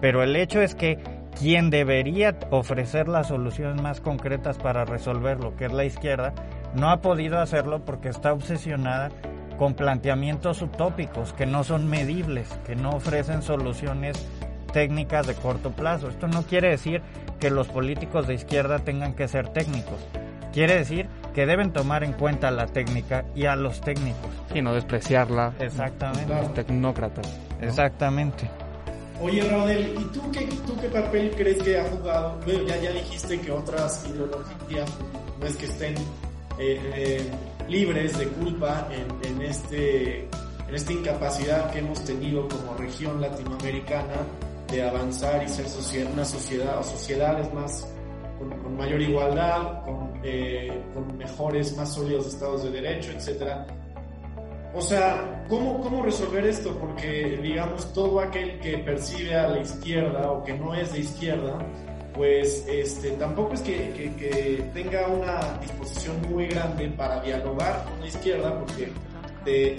Pero 0.00 0.22
el 0.22 0.36
hecho 0.36 0.62
es 0.62 0.76
que 0.76 0.98
quien 1.38 1.70
debería 1.70 2.36
ofrecer 2.50 3.06
las 3.08 3.28
soluciones 3.28 3.80
más 3.80 4.00
concretas 4.00 4.58
para 4.58 4.84
resolver 4.84 5.38
lo 5.38 5.54
que 5.56 5.66
es 5.66 5.72
la 5.72 5.84
izquierda, 5.84 6.34
no 6.74 6.90
ha 6.90 7.00
podido 7.00 7.38
hacerlo 7.38 7.84
porque 7.84 8.08
está 8.08 8.32
obsesionada 8.32 9.10
con 9.56 9.74
planteamientos 9.74 10.62
utópicos 10.62 11.32
que 11.32 11.46
no 11.46 11.64
son 11.64 11.88
medibles, 11.88 12.48
que 12.66 12.76
no 12.76 12.90
ofrecen 12.90 13.42
soluciones 13.42 14.26
técnicas 14.72 15.26
de 15.26 15.34
corto 15.34 15.70
plazo. 15.70 16.08
Esto 16.08 16.28
no 16.28 16.42
quiere 16.42 16.70
decir 16.70 17.02
que 17.38 17.50
los 17.50 17.68
políticos 17.68 18.26
de 18.26 18.34
izquierda 18.34 18.80
tengan 18.80 19.14
que 19.14 19.28
ser 19.28 19.48
técnicos. 19.48 20.06
Quiere 20.52 20.74
decir 20.74 21.08
que 21.34 21.46
deben 21.46 21.72
tomar 21.72 22.02
en 22.02 22.14
cuenta 22.14 22.50
la 22.50 22.66
técnica 22.66 23.24
y 23.34 23.46
a 23.46 23.54
los 23.54 23.80
técnicos. 23.80 24.30
Y 24.54 24.62
no 24.62 24.74
despreciarla. 24.74 25.52
Exactamente. 25.60 26.34
Los 26.34 26.54
tecnócratas. 26.54 27.38
Exactamente. 27.60 28.50
Oye, 29.20 29.42
Rodel, 29.50 29.94
¿y 29.98 30.04
tú 30.12 30.20
qué, 30.30 30.46
tú 30.64 30.76
qué 30.80 30.88
papel 30.88 31.32
crees 31.36 31.60
que 31.62 31.78
ha 31.78 31.84
jugado? 31.84 32.38
Bueno, 32.44 32.62
ya, 32.68 32.76
ya 32.80 32.92
dijiste 32.92 33.40
que 33.40 33.50
otras 33.50 34.06
ideologías 34.08 34.88
no 35.40 35.46
es 35.46 35.56
que 35.56 35.66
estén 35.66 35.94
eh, 36.58 36.80
eh, 36.94 37.30
libres 37.68 38.16
de 38.16 38.28
culpa 38.28 38.88
en, 38.92 39.42
este, 39.42 40.20
en 40.20 40.74
esta 40.74 40.92
incapacidad 40.92 41.70
que 41.72 41.80
hemos 41.80 42.04
tenido 42.04 42.48
como 42.48 42.74
región 42.74 43.20
latinoamericana 43.20 44.26
de 44.70 44.82
avanzar 44.82 45.42
y 45.42 45.48
ser 45.48 45.68
sociedad, 45.68 46.12
una 46.12 46.24
sociedad 46.24 46.78
o 46.78 46.82
sociedades 46.84 47.52
más 47.54 47.88
con, 48.38 48.76
mayor 48.76 49.00
igualdad, 49.00 49.82
eh, 50.22 50.80
con, 50.94 51.16
mejores, 51.16 51.76
más 51.76 51.92
sólidos 51.92 52.26
estados 52.26 52.62
de 52.64 52.70
derecho, 52.70 53.10
etc. 53.12 53.66
O 54.74 54.82
sea, 54.82 55.44
¿cómo, 55.48 55.80
¿cómo 55.80 56.02
resolver 56.02 56.46
esto? 56.46 56.76
Porque, 56.78 57.38
digamos, 57.42 57.92
todo 57.92 58.20
aquel 58.20 58.60
que 58.60 58.78
percibe 58.78 59.34
a 59.34 59.48
la 59.48 59.60
izquierda 59.60 60.30
o 60.30 60.44
que 60.44 60.52
no 60.52 60.74
es 60.74 60.92
de 60.92 61.00
izquierda, 61.00 61.58
pues 62.14 62.66
este, 62.68 63.12
tampoco 63.12 63.54
es 63.54 63.60
que, 63.62 64.14
que, 64.18 64.70
tenga 64.74 65.06
una 65.06 65.58
disposición 65.60 66.20
muy 66.30 66.48
grande 66.48 66.88
para 66.88 67.20
dialogar 67.20 67.84
con 67.84 68.00
la 68.00 68.06
izquierda, 68.06 68.58
porque, 68.58 69.76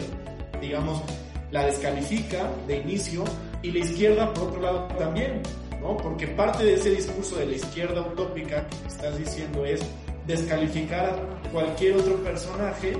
digamos, 0.59 1.03
la 1.51 1.65
descalifica 1.65 2.49
de 2.67 2.77
inicio 2.77 3.23
y 3.61 3.71
la 3.71 3.79
izquierda, 3.79 4.33
por 4.33 4.49
otro 4.49 4.61
lado, 4.61 4.87
también. 4.97 5.41
¿no? 5.81 5.95
Porque 5.97 6.27
parte 6.27 6.65
de 6.65 6.73
ese 6.73 6.91
discurso 6.91 7.37
de 7.37 7.45
la 7.45 7.53
izquierda 7.53 8.01
utópica 8.01 8.67
que 8.67 8.87
estás 8.87 9.17
diciendo 9.17 9.65
es 9.65 9.81
descalificar 10.27 11.05
a 11.45 11.49
cualquier 11.51 11.97
otro 11.97 12.15
personaje, 12.17 12.93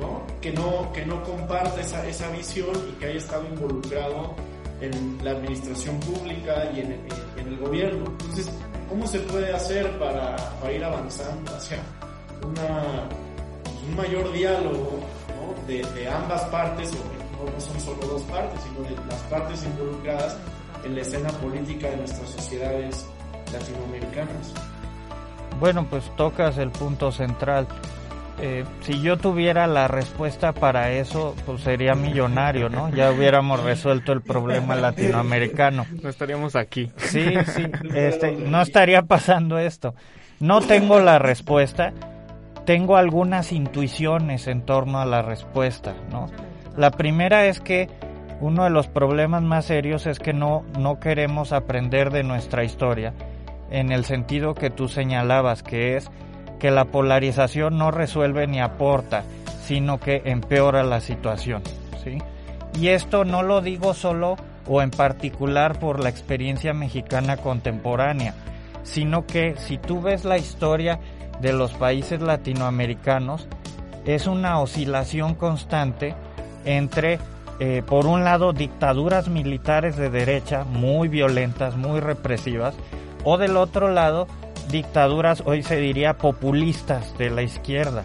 ¿no? 0.00 0.22
Que 0.40 0.52
no, 0.52 0.92
que 0.92 1.04
no 1.04 1.22
comparta 1.22 1.80
esa, 1.80 2.06
esa 2.06 2.30
visión 2.30 2.70
y 2.88 2.92
que 2.98 3.06
haya 3.06 3.18
estado 3.18 3.44
involucrado 3.46 4.34
en 4.80 5.18
la 5.22 5.32
administración 5.32 5.98
pública 6.00 6.70
y 6.74 6.80
en 6.80 6.92
el, 6.92 7.58
gobierno. 7.58 8.04
Entonces, 8.06 8.50
¿cómo 8.88 9.06
se 9.06 9.18
puede 9.20 9.52
hacer 9.52 9.98
para, 9.98 10.36
para 10.60 10.72
ir 10.72 10.84
avanzando 10.84 11.56
hacia 11.56 11.78
una, 12.46 13.08
un 13.88 13.96
mayor 13.96 14.32
diálogo 14.32 15.00
¿no? 15.34 15.66
de, 15.66 16.08
ambas 16.08 16.42
partes, 16.46 16.92
o 16.92 17.50
no 17.50 17.60
son 17.60 17.80
solo 17.80 18.06
dos 18.06 18.22
partes, 18.22 18.60
sino 18.62 18.88
de 18.88 18.94
las 19.08 19.20
partes 19.22 19.64
involucradas 19.64 20.36
en 20.84 20.94
la 20.94 21.00
escena 21.00 21.30
política 21.30 21.90
de 21.90 21.96
nuestras 21.96 22.28
sociedades 22.30 23.06
latinoamericanas. 23.52 24.52
Bueno, 25.58 25.86
pues 25.88 26.04
tocas 26.16 26.58
el 26.58 26.70
punto 26.70 27.10
central. 27.10 27.66
Eh, 28.40 28.64
si 28.82 29.00
yo 29.00 29.16
tuviera 29.16 29.66
la 29.66 29.88
respuesta 29.88 30.52
para 30.52 30.92
eso, 30.92 31.34
pues 31.44 31.62
sería 31.62 31.94
millonario, 31.94 32.68
¿no? 32.68 32.88
Ya 32.90 33.10
hubiéramos 33.10 33.62
resuelto 33.62 34.12
el 34.12 34.22
problema 34.22 34.74
latinoamericano. 34.76 35.86
No 36.02 36.08
estaríamos 36.08 36.54
aquí. 36.54 36.92
Sí, 36.96 37.24
sí, 37.46 37.66
este, 37.94 38.32
no 38.32 38.62
estaría 38.62 39.02
pasando 39.02 39.58
esto. 39.58 39.94
No 40.38 40.60
tengo 40.60 41.00
la 41.00 41.18
respuesta, 41.18 41.92
tengo 42.64 42.96
algunas 42.96 43.50
intuiciones 43.50 44.46
en 44.46 44.62
torno 44.62 45.00
a 45.00 45.06
la 45.06 45.22
respuesta, 45.22 45.94
¿no? 46.12 46.26
La 46.76 46.92
primera 46.92 47.46
es 47.46 47.60
que 47.60 47.88
uno 48.40 48.62
de 48.62 48.70
los 48.70 48.86
problemas 48.86 49.42
más 49.42 49.64
serios 49.64 50.06
es 50.06 50.20
que 50.20 50.32
no, 50.32 50.64
no 50.78 51.00
queremos 51.00 51.52
aprender 51.52 52.10
de 52.12 52.22
nuestra 52.22 52.62
historia, 52.62 53.14
en 53.70 53.90
el 53.90 54.04
sentido 54.04 54.54
que 54.54 54.70
tú 54.70 54.86
señalabas, 54.86 55.64
que 55.64 55.96
es 55.96 56.08
que 56.58 56.70
la 56.70 56.86
polarización 56.86 57.78
no 57.78 57.90
resuelve 57.90 58.46
ni 58.46 58.60
aporta, 58.60 59.24
sino 59.64 59.98
que 59.98 60.22
empeora 60.24 60.82
la 60.82 61.00
situación. 61.00 61.62
¿sí? 62.02 62.18
Y 62.78 62.88
esto 62.88 63.24
no 63.24 63.42
lo 63.42 63.60
digo 63.60 63.94
solo 63.94 64.36
o 64.66 64.82
en 64.82 64.90
particular 64.90 65.78
por 65.78 66.00
la 66.00 66.08
experiencia 66.08 66.74
mexicana 66.74 67.36
contemporánea, 67.36 68.34
sino 68.82 69.26
que 69.26 69.56
si 69.56 69.78
tú 69.78 70.00
ves 70.02 70.24
la 70.24 70.38
historia 70.38 71.00
de 71.40 71.52
los 71.52 71.72
países 71.74 72.20
latinoamericanos, 72.20 73.48
es 74.04 74.26
una 74.26 74.60
oscilación 74.60 75.34
constante 75.34 76.14
entre, 76.64 77.18
eh, 77.60 77.82
por 77.86 78.06
un 78.06 78.24
lado, 78.24 78.52
dictaduras 78.52 79.28
militares 79.28 79.96
de 79.96 80.10
derecha 80.10 80.64
muy 80.64 81.08
violentas, 81.08 81.76
muy 81.76 82.00
represivas, 82.00 82.74
o 83.24 83.36
del 83.36 83.56
otro 83.56 83.90
lado, 83.90 84.26
dictaduras, 84.68 85.42
hoy 85.44 85.62
se 85.62 85.76
diría, 85.76 86.18
populistas 86.18 87.16
de 87.18 87.30
la 87.30 87.42
izquierda. 87.42 88.04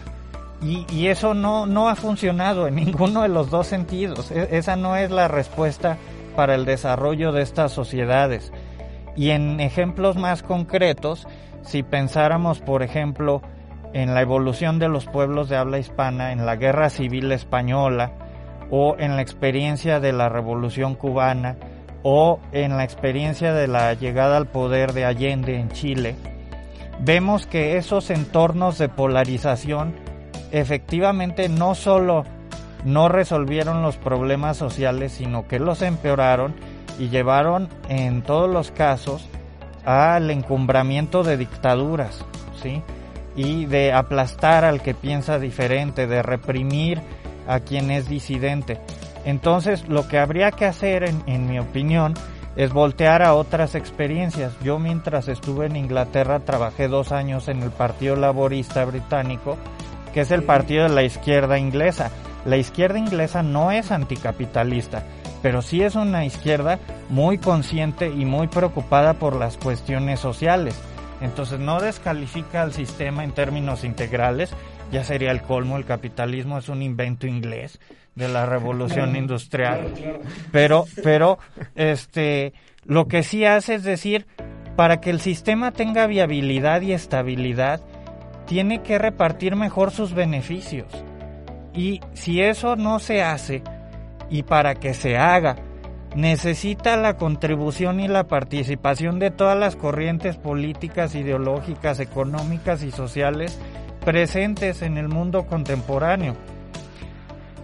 Y, 0.62 1.08
eso 1.08 1.34
no, 1.34 1.66
no 1.66 1.88
ha 1.88 1.94
funcionado 1.94 2.66
en 2.66 2.74
ninguno 2.76 3.22
de 3.22 3.28
los 3.28 3.50
dos 3.50 3.66
sentidos. 3.66 4.30
E, 4.30 4.56
esa 4.56 4.76
no 4.76 4.96
es 4.96 5.10
la 5.10 5.28
respuesta 5.28 5.98
para 6.36 6.54
el 6.54 6.64
desarrollo 6.64 7.32
de 7.32 7.42
estas 7.42 7.72
sociedades. 7.72 8.52
Y 9.16 9.30
en 9.30 9.60
ejemplos 9.60 10.16
más 10.16 10.42
concretos, 10.42 11.26
si 11.62 11.82
pensáramos, 11.82 12.60
por 12.60 12.82
ejemplo, 12.82 13.42
en 13.92 14.14
la 14.14 14.22
evolución 14.22 14.78
de 14.78 14.88
los 14.88 15.06
pueblos 15.06 15.48
de 15.48 15.56
habla 15.56 15.78
hispana, 15.78 16.32
en 16.32 16.46
la 16.46 16.56
guerra 16.56 16.90
civil 16.90 17.30
española, 17.30 18.12
o 18.70 18.96
en 18.98 19.16
la 19.16 19.22
experiencia 19.22 20.00
de 20.00 20.12
la 20.12 20.28
revolución 20.28 20.94
cubana, 20.94 21.56
o 22.02 22.40
en 22.52 22.76
la 22.76 22.84
experiencia 22.84 23.52
de 23.54 23.68
la 23.68 23.94
llegada 23.94 24.36
al 24.36 24.46
poder 24.46 24.92
de 24.94 25.04
Allende 25.04 25.60
en 25.60 25.70
Chile, 25.70 26.16
vemos 27.04 27.46
que 27.46 27.76
esos 27.76 28.10
entornos 28.10 28.78
de 28.78 28.88
polarización 28.88 29.94
efectivamente 30.52 31.48
no 31.48 31.74
solo 31.74 32.24
no 32.84 33.08
resolvieron 33.08 33.82
los 33.82 33.96
problemas 33.96 34.56
sociales, 34.56 35.12
sino 35.12 35.48
que 35.48 35.58
los 35.58 35.82
empeoraron 35.82 36.54
y 36.98 37.08
llevaron 37.08 37.68
en 37.88 38.22
todos 38.22 38.48
los 38.48 38.70
casos 38.70 39.26
al 39.84 40.30
encumbramiento 40.30 41.22
de 41.22 41.36
dictaduras, 41.36 42.24
¿sí? 42.62 42.82
Y 43.36 43.64
de 43.66 43.92
aplastar 43.92 44.64
al 44.64 44.80
que 44.80 44.94
piensa 44.94 45.38
diferente, 45.38 46.06
de 46.06 46.22
reprimir 46.22 47.00
a 47.48 47.60
quien 47.60 47.90
es 47.90 48.08
disidente. 48.08 48.78
Entonces, 49.24 49.88
lo 49.88 50.06
que 50.06 50.18
habría 50.18 50.50
que 50.50 50.66
hacer, 50.66 51.04
en, 51.04 51.22
en 51.26 51.48
mi 51.48 51.58
opinión, 51.58 52.14
es 52.56 52.72
voltear 52.72 53.22
a 53.22 53.34
otras 53.34 53.74
experiencias. 53.74 54.52
Yo 54.62 54.78
mientras 54.78 55.28
estuve 55.28 55.66
en 55.66 55.76
Inglaterra 55.76 56.40
trabajé 56.40 56.88
dos 56.88 57.12
años 57.12 57.48
en 57.48 57.62
el 57.62 57.70
Partido 57.70 58.16
Laborista 58.16 58.84
Británico, 58.84 59.56
que 60.12 60.20
es 60.20 60.30
el 60.30 60.44
partido 60.44 60.84
de 60.84 60.90
la 60.90 61.02
izquierda 61.02 61.58
inglesa. 61.58 62.10
La 62.44 62.56
izquierda 62.56 62.98
inglesa 62.98 63.42
no 63.42 63.72
es 63.72 63.90
anticapitalista, 63.90 65.02
pero 65.42 65.62
sí 65.62 65.82
es 65.82 65.94
una 65.94 66.24
izquierda 66.24 66.78
muy 67.08 67.38
consciente 67.38 68.08
y 68.08 68.24
muy 68.24 68.46
preocupada 68.46 69.14
por 69.14 69.34
las 69.36 69.56
cuestiones 69.56 70.20
sociales. 70.20 70.78
Entonces 71.20 71.58
no 71.58 71.80
descalifica 71.80 72.62
al 72.62 72.72
sistema 72.72 73.24
en 73.24 73.32
términos 73.32 73.82
integrales, 73.82 74.50
ya 74.94 75.02
sería 75.02 75.32
el 75.32 75.42
colmo, 75.42 75.76
el 75.76 75.84
capitalismo 75.84 76.56
es 76.56 76.68
un 76.68 76.80
invento 76.80 77.26
inglés 77.26 77.80
de 78.14 78.28
la 78.28 78.46
revolución 78.46 79.16
industrial. 79.16 79.92
Pero, 80.52 80.84
pero, 81.02 81.38
este, 81.74 82.52
lo 82.84 83.08
que 83.08 83.24
sí 83.24 83.44
hace 83.44 83.74
es 83.74 83.82
decir, 83.82 84.26
para 84.76 85.00
que 85.00 85.10
el 85.10 85.20
sistema 85.20 85.72
tenga 85.72 86.06
viabilidad 86.06 86.80
y 86.82 86.92
estabilidad, 86.92 87.80
tiene 88.46 88.82
que 88.82 88.98
repartir 88.98 89.56
mejor 89.56 89.90
sus 89.90 90.14
beneficios. 90.14 90.86
Y 91.74 92.00
si 92.12 92.40
eso 92.40 92.76
no 92.76 93.00
se 93.00 93.20
hace, 93.20 93.64
y 94.30 94.44
para 94.44 94.76
que 94.76 94.94
se 94.94 95.16
haga 95.16 95.56
necesita 96.14 96.96
la 96.96 97.16
contribución 97.16 97.98
y 97.98 98.06
la 98.06 98.28
participación 98.28 99.18
de 99.18 99.32
todas 99.32 99.58
las 99.58 99.74
corrientes 99.74 100.36
políticas, 100.36 101.16
ideológicas, 101.16 101.98
económicas 101.98 102.84
y 102.84 102.92
sociales 102.92 103.58
presentes 104.04 104.82
en 104.82 104.98
el 104.98 105.08
mundo 105.08 105.46
contemporáneo. 105.46 106.36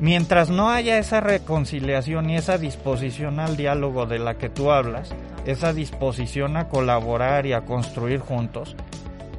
Mientras 0.00 0.48
no 0.48 0.70
haya 0.70 0.98
esa 0.98 1.20
reconciliación 1.20 2.31
y 2.31 2.37
esa 2.37 2.57
disposición 2.57 3.38
al 3.38 3.57
diálogo 3.57 4.07
de 4.07 4.18
la 4.18 4.38
que 4.38 4.48
tú 4.48 4.72
hablas, 4.72 5.14
esa 5.44 5.74
disposición 5.74 6.57
a 6.57 6.68
colaborar 6.68 7.44
y 7.44 7.53
a 7.53 7.61
construir 7.62 8.20
juntos, 8.20 8.76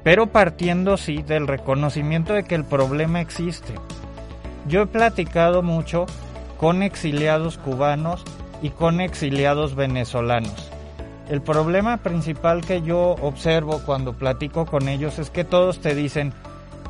pero 0.03 0.27
partiendo 0.27 0.97
sí 0.97 1.23
del 1.23 1.47
reconocimiento 1.47 2.33
de 2.33 2.43
que 2.43 2.55
el 2.55 2.63
problema 2.63 3.21
existe. 3.21 3.73
Yo 4.67 4.83
he 4.83 4.87
platicado 4.87 5.63
mucho 5.63 6.05
con 6.57 6.83
exiliados 6.83 7.57
cubanos 7.57 8.23
y 8.61 8.69
con 8.69 9.01
exiliados 9.01 9.73
venezolanos. 9.73 10.71
El 11.27 11.41
problema 11.41 11.97
principal 11.97 12.61
que 12.61 12.83
yo 12.83 13.15
observo 13.21 13.81
cuando 13.85 14.13
platico 14.13 14.67
con 14.67 14.87
ellos 14.87 15.17
es 15.17 15.31
que 15.31 15.43
todos 15.43 15.79
te 15.79 15.95
dicen, 15.95 16.33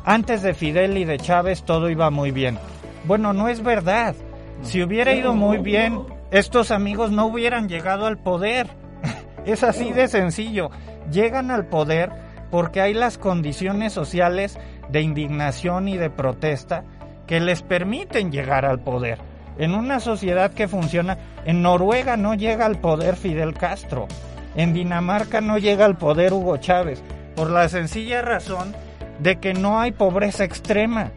antes 0.04 0.42
de 0.42 0.54
Fidel 0.54 0.98
y 0.98 1.04
de 1.04 1.18
Chávez 1.18 1.62
todo 1.64 1.90
iba 1.90 2.10
muy 2.10 2.30
bien. 2.30 2.58
Bueno, 3.04 3.32
no 3.32 3.48
es 3.48 3.62
verdad. 3.62 4.14
Si 4.62 4.82
hubiera 4.82 5.14
ido 5.14 5.34
muy 5.34 5.58
bien, 5.58 6.00
estos 6.30 6.70
amigos 6.70 7.10
no 7.10 7.26
hubieran 7.26 7.68
llegado 7.68 8.06
al 8.06 8.18
poder. 8.18 8.68
Es 9.44 9.64
así 9.64 9.92
de 9.92 10.06
sencillo. 10.06 10.70
Llegan 11.10 11.50
al 11.50 11.66
poder 11.66 12.12
porque 12.52 12.80
hay 12.80 12.94
las 12.94 13.18
condiciones 13.18 13.92
sociales 13.92 14.56
de 14.88 15.00
indignación 15.00 15.88
y 15.88 15.96
de 15.96 16.10
protesta 16.10 16.84
que 17.26 17.40
les 17.40 17.62
permiten 17.62 18.30
llegar 18.30 18.64
al 18.64 18.78
poder 18.78 19.18
en 19.58 19.74
una 19.74 20.00
sociedad 20.00 20.52
que 20.52 20.68
funciona. 20.68 21.18
En 21.44 21.62
Noruega 21.62 22.16
no 22.16 22.34
llega 22.34 22.66
al 22.66 22.78
poder 22.78 23.16
Fidel 23.16 23.54
Castro, 23.54 24.06
en 24.54 24.72
Dinamarca 24.72 25.40
no 25.40 25.58
llega 25.58 25.84
al 25.84 25.96
poder 25.96 26.32
Hugo 26.32 26.56
Chávez, 26.58 27.02
por 27.34 27.50
la 27.50 27.68
sencilla 27.68 28.22
razón 28.22 28.74
de 29.18 29.38
que 29.38 29.54
no 29.54 29.80
hay 29.80 29.92
pobreza 29.92 30.44
extrema, 30.44 31.12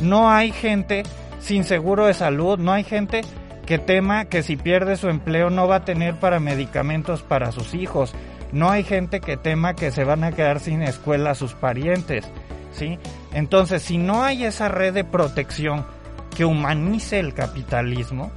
no 0.00 0.30
hay 0.30 0.52
gente 0.52 1.02
sin 1.40 1.64
seguro 1.64 2.06
de 2.06 2.14
salud, 2.14 2.58
no 2.58 2.72
hay 2.72 2.84
gente 2.84 3.22
que 3.66 3.78
tema 3.78 4.26
que 4.26 4.42
si 4.42 4.56
pierde 4.56 4.96
su 4.96 5.08
empleo 5.08 5.50
no 5.50 5.66
va 5.68 5.76
a 5.76 5.84
tener 5.84 6.18
para 6.18 6.40
medicamentos 6.40 7.22
para 7.22 7.52
sus 7.52 7.74
hijos, 7.74 8.14
no 8.52 8.70
hay 8.70 8.84
gente 8.84 9.20
que 9.20 9.36
tema 9.36 9.74
que 9.74 9.90
se 9.90 10.04
van 10.04 10.24
a 10.24 10.32
quedar 10.32 10.60
sin 10.60 10.82
escuela 10.82 11.34
sus 11.34 11.54
parientes, 11.54 12.24
¿sí? 12.72 12.98
Entonces, 13.32 13.82
si 13.82 13.98
no 13.98 14.22
hay 14.22 14.44
esa 14.44 14.68
red 14.68 14.94
de 14.94 15.04
protección 15.04 15.84
que 16.36 16.44
humanice 16.44 17.18
el 17.18 17.34
capitalismo, 17.34 18.30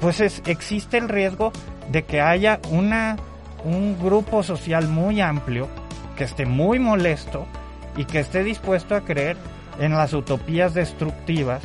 pues 0.00 0.20
existe 0.46 0.98
el 0.98 1.08
riesgo 1.08 1.52
de 1.90 2.04
que 2.04 2.20
haya 2.20 2.60
una, 2.70 3.16
un 3.64 3.98
grupo 3.98 4.42
social 4.42 4.88
muy 4.88 5.20
amplio 5.20 5.68
que 6.16 6.24
esté 6.24 6.46
muy 6.46 6.78
molesto 6.78 7.46
y 7.96 8.04
que 8.04 8.20
esté 8.20 8.44
dispuesto 8.44 8.94
a 8.94 9.02
creer 9.02 9.36
en 9.78 9.92
las 9.92 10.12
utopías 10.12 10.74
destructivas 10.74 11.62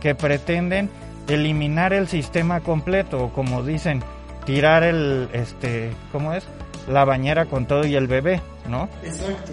que 0.00 0.14
pretenden 0.14 0.90
eliminar 1.28 1.92
el 1.92 2.08
sistema 2.08 2.60
completo 2.60 3.24
o 3.24 3.32
como 3.32 3.62
dicen 3.62 4.02
tirar 4.44 4.82
el 4.82 5.28
este 5.32 5.90
cómo 6.12 6.34
es 6.34 6.44
la 6.88 7.04
bañera 7.04 7.46
con 7.46 7.66
todo 7.66 7.86
y 7.86 7.94
el 7.94 8.06
bebé 8.06 8.42
no 8.68 8.88
exacto. 9.02 9.52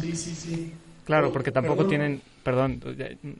Sí 0.00 0.14
sí 0.14 0.34
sí. 0.34 0.74
Claro 1.06 1.32
porque 1.32 1.52
tampoco 1.52 1.86
tienen 1.86 2.20
perdón, 2.46 2.80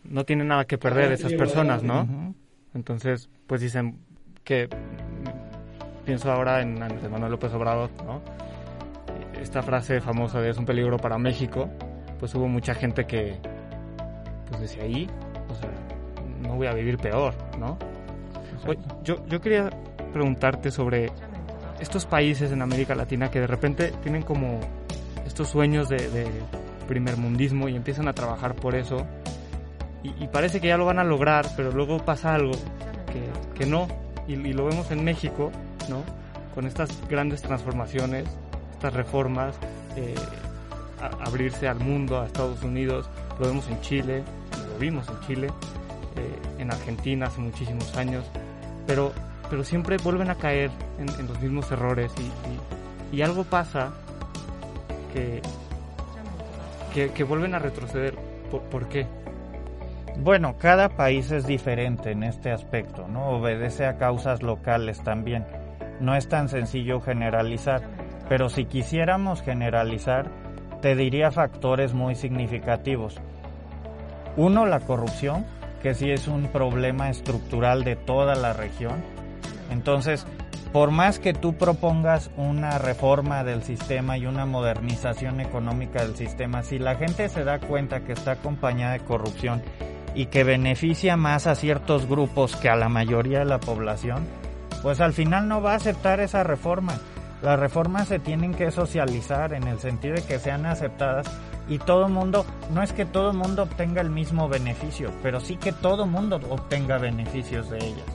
no 0.03 0.25
tienen 0.25 0.49
nada 0.49 0.65
que 0.65 0.79
perder 0.79 1.13
esas 1.13 1.33
personas, 1.35 1.85
¿no? 1.85 2.35
Entonces, 2.75 3.29
pues 3.47 3.61
dicen 3.61 4.01
que, 4.43 4.69
pienso 6.05 6.33
ahora 6.33 6.61
en 6.61 6.83
Andrés 6.83 7.09
Manuel 7.09 7.31
López 7.31 7.53
Obrador, 7.53 7.89
¿no? 8.05 8.21
Esta 9.41 9.63
frase 9.63 10.01
famosa 10.01 10.41
de 10.41 10.51
es 10.51 10.59
un 10.59 10.67
peligro 10.67 10.97
para 10.97 11.19
México, 11.19 11.71
pues 12.19 12.35
hubo 12.35 12.49
mucha 12.49 12.75
gente 12.75 13.07
que, 13.07 13.37
pues 14.49 14.61
decía 14.61 14.85
ahí, 14.85 15.09
o 15.49 15.55
sea, 15.55 15.71
no 16.41 16.57
voy 16.57 16.67
a 16.67 16.73
vivir 16.73 16.99
peor, 16.99 17.35
¿no? 17.59 17.79
yo, 19.05 19.25
yo 19.29 19.41
quería 19.41 19.71
preguntarte 20.13 20.73
sobre 20.73 21.13
estos 21.79 22.05
países 22.05 22.51
en 22.51 22.63
América 22.63 22.97
Latina 22.97 23.31
que 23.31 23.39
de 23.39 23.47
repente 23.47 23.93
tienen 24.03 24.23
como 24.23 24.59
estos 25.25 25.49
sueños 25.49 25.89
de 25.89 26.27
primer 26.87 27.17
mundismo 27.17 27.69
y 27.69 27.77
empiezan 27.77 28.09
a 28.09 28.13
trabajar 28.13 28.55
por 28.55 28.75
eso. 28.75 29.07
Y, 30.03 30.29
parece 30.29 30.61
que 30.61 30.69
ya 30.69 30.77
lo 30.77 30.85
van 30.85 31.01
a 31.01 31.05
lograr, 31.05 31.47
pero 31.57 31.73
luego 31.73 31.99
pasa 31.99 32.35
algo 32.35 32.53
que, 32.53 33.59
que 33.59 33.67
no. 33.67 33.89
Y, 34.29 34.37
lo 34.37 34.67
vemos 34.67 34.91
en 34.93 35.05
México, 35.05 35.51
¿no? 35.89 36.05
Con 36.55 36.67
estas 36.67 36.91
grandes 37.09 37.43
transformaciones, 37.43 38.25
estas 38.73 38.95
reformas, 38.95 39.57
eh, 39.97 40.15
abrirse 41.01 41.69
al 41.69 41.79
mundo, 41.79 42.21
a 42.21 42.27
Estados 42.27 42.63
Unidos. 42.63 43.09
Lo 43.39 43.47
vemos 43.47 43.69
en 43.69 43.81
Chile, 43.81 44.23
lo 44.73 44.79
vimos 44.79 45.09
en 45.09 45.21
Chile, 45.21 45.47
eh, 46.17 46.61
en 46.61 46.73
Argentina 46.73 47.27
hace 47.27 47.41
muchísimos 47.41 47.97
años. 47.97 48.25
Pero, 48.87 49.13
pero 49.51 49.65
siempre 49.65 49.97
vuelven 49.99 50.31
a 50.31 50.35
caer 50.37 50.71
en, 50.99 51.27
los 51.27 51.41
mismos 51.41 51.71
errores 51.71 52.13
y, 53.13 53.17
y 53.17 53.23
algo 53.23 53.45
pasa 53.45 53.93
que, 55.13 55.43
que, 57.15 57.25
vuelven 57.25 57.55
a 57.55 57.59
retroceder. 57.59 58.15
¿Por, 58.71 58.89
qué? 58.89 59.07
Bueno, 60.19 60.57
cada 60.59 60.89
país 60.89 61.31
es 61.31 61.47
diferente 61.47 62.13
en 62.13 62.23
este 62.23 62.51
aspecto, 62.51 63.07
¿no? 63.09 63.31
Obedece 63.31 63.87
a 63.87 63.99
causas 63.99 64.43
locales 64.43 65.03
también. 65.03 65.45
No 66.01 66.15
es 66.15 66.29
tan 66.29 66.49
sencillo 66.49 67.01
generalizar, 67.01 67.83
pero 68.29 68.49
si 68.49 68.65
quisiéramos 68.65 69.43
generalizar, 69.43 70.31
te 70.87 70.95
diría 70.95 71.33
factores 71.33 71.95
muy 71.95 72.15
significativos. 72.15 73.17
Uno, 74.37 74.67
la 74.67 74.79
corrupción, 74.79 75.45
que 75.83 75.95
sí 75.95 76.13
es 76.13 76.29
un 76.29 76.47
problema 76.47 77.11
estructural 77.11 77.83
de 77.83 77.97
toda 77.97 78.37
la 78.37 78.53
región. 78.53 79.03
Entonces, 79.73 80.29
por 80.73 80.93
más 80.93 81.19
que 81.19 81.33
tú 81.33 81.55
propongas 81.55 82.31
una 82.37 82.79
reforma 82.79 83.43
del 83.43 83.65
sistema 83.65 84.17
y 84.17 84.27
una 84.27 84.47
modernización 84.47 85.41
económica 85.41 86.05
del 86.05 86.15
sistema, 86.15 86.63
si 86.63 86.79
la 86.79 86.95
gente 86.95 87.29
se 87.31 87.43
da 87.43 87.59
cuenta 87.59 88.05
que 88.05 88.13
está 88.13 88.31
acompañada 88.31 88.93
de 88.93 89.01
corrupción 89.01 89.63
y 90.15 90.27
que 90.27 90.45
beneficia 90.45 91.17
más 91.17 91.49
a 91.49 91.57
ciertos 91.57 92.07
grupos 92.07 92.55
que 92.55 92.69
a 92.69 92.77
la 92.77 92.89
mayoría 92.89 93.41
de 93.41 93.47
la 93.47 93.59
población, 93.59 94.25
pues 94.85 95.01
al 95.01 95.15
final 95.15 95.49
no 95.49 95.61
va 95.61 95.73
a 95.73 95.77
aceptar 95.79 96.21
esa 96.21 96.45
reforma. 96.45 97.01
Las 97.43 97.59
reformas 97.59 98.09
se 98.09 98.19
tienen 98.19 98.55
que 98.55 98.71
socializar 98.71 99.53
en 99.53 99.65
el 99.65 99.79
sentido 99.79 100.15
de 100.15 100.23
que 100.23 100.39
sean 100.39 100.67
aceptadas 100.67 101.27
y 101.69 101.79
todo 101.79 102.09
mundo, 102.09 102.47
no 102.73 102.83
es 102.83 102.93
que 102.93 103.05
todo 103.05 103.33
mundo 103.33 103.65
obtenga 103.65 104.01
el 104.01 104.11
mismo 104.11 104.49
beneficio, 104.49 105.11
pero 105.23 105.41
sí 105.41 105.57
que 105.57 105.73
todo 105.73 106.07
mundo 106.07 106.41
obtenga 106.49 106.99
beneficios 106.99 107.69
de 107.71 107.79
ellas. 107.79 108.07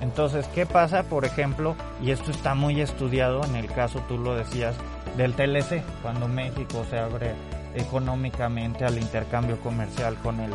Entonces, 0.00 0.46
¿qué 0.48 0.66
pasa, 0.66 1.04
por 1.04 1.24
ejemplo? 1.24 1.76
Y 2.02 2.10
esto 2.10 2.30
está 2.30 2.54
muy 2.54 2.80
estudiado 2.80 3.44
en 3.44 3.56
el 3.56 3.68
caso, 3.68 4.02
tú 4.08 4.18
lo 4.18 4.34
decías, 4.34 4.74
del 5.16 5.34
TLC, 5.34 5.82
cuando 6.02 6.28
México 6.28 6.84
se 6.90 6.98
abre 6.98 7.34
económicamente 7.74 8.84
al 8.84 8.98
intercambio 8.98 9.58
comercial 9.60 10.16
con 10.16 10.40
el, 10.40 10.52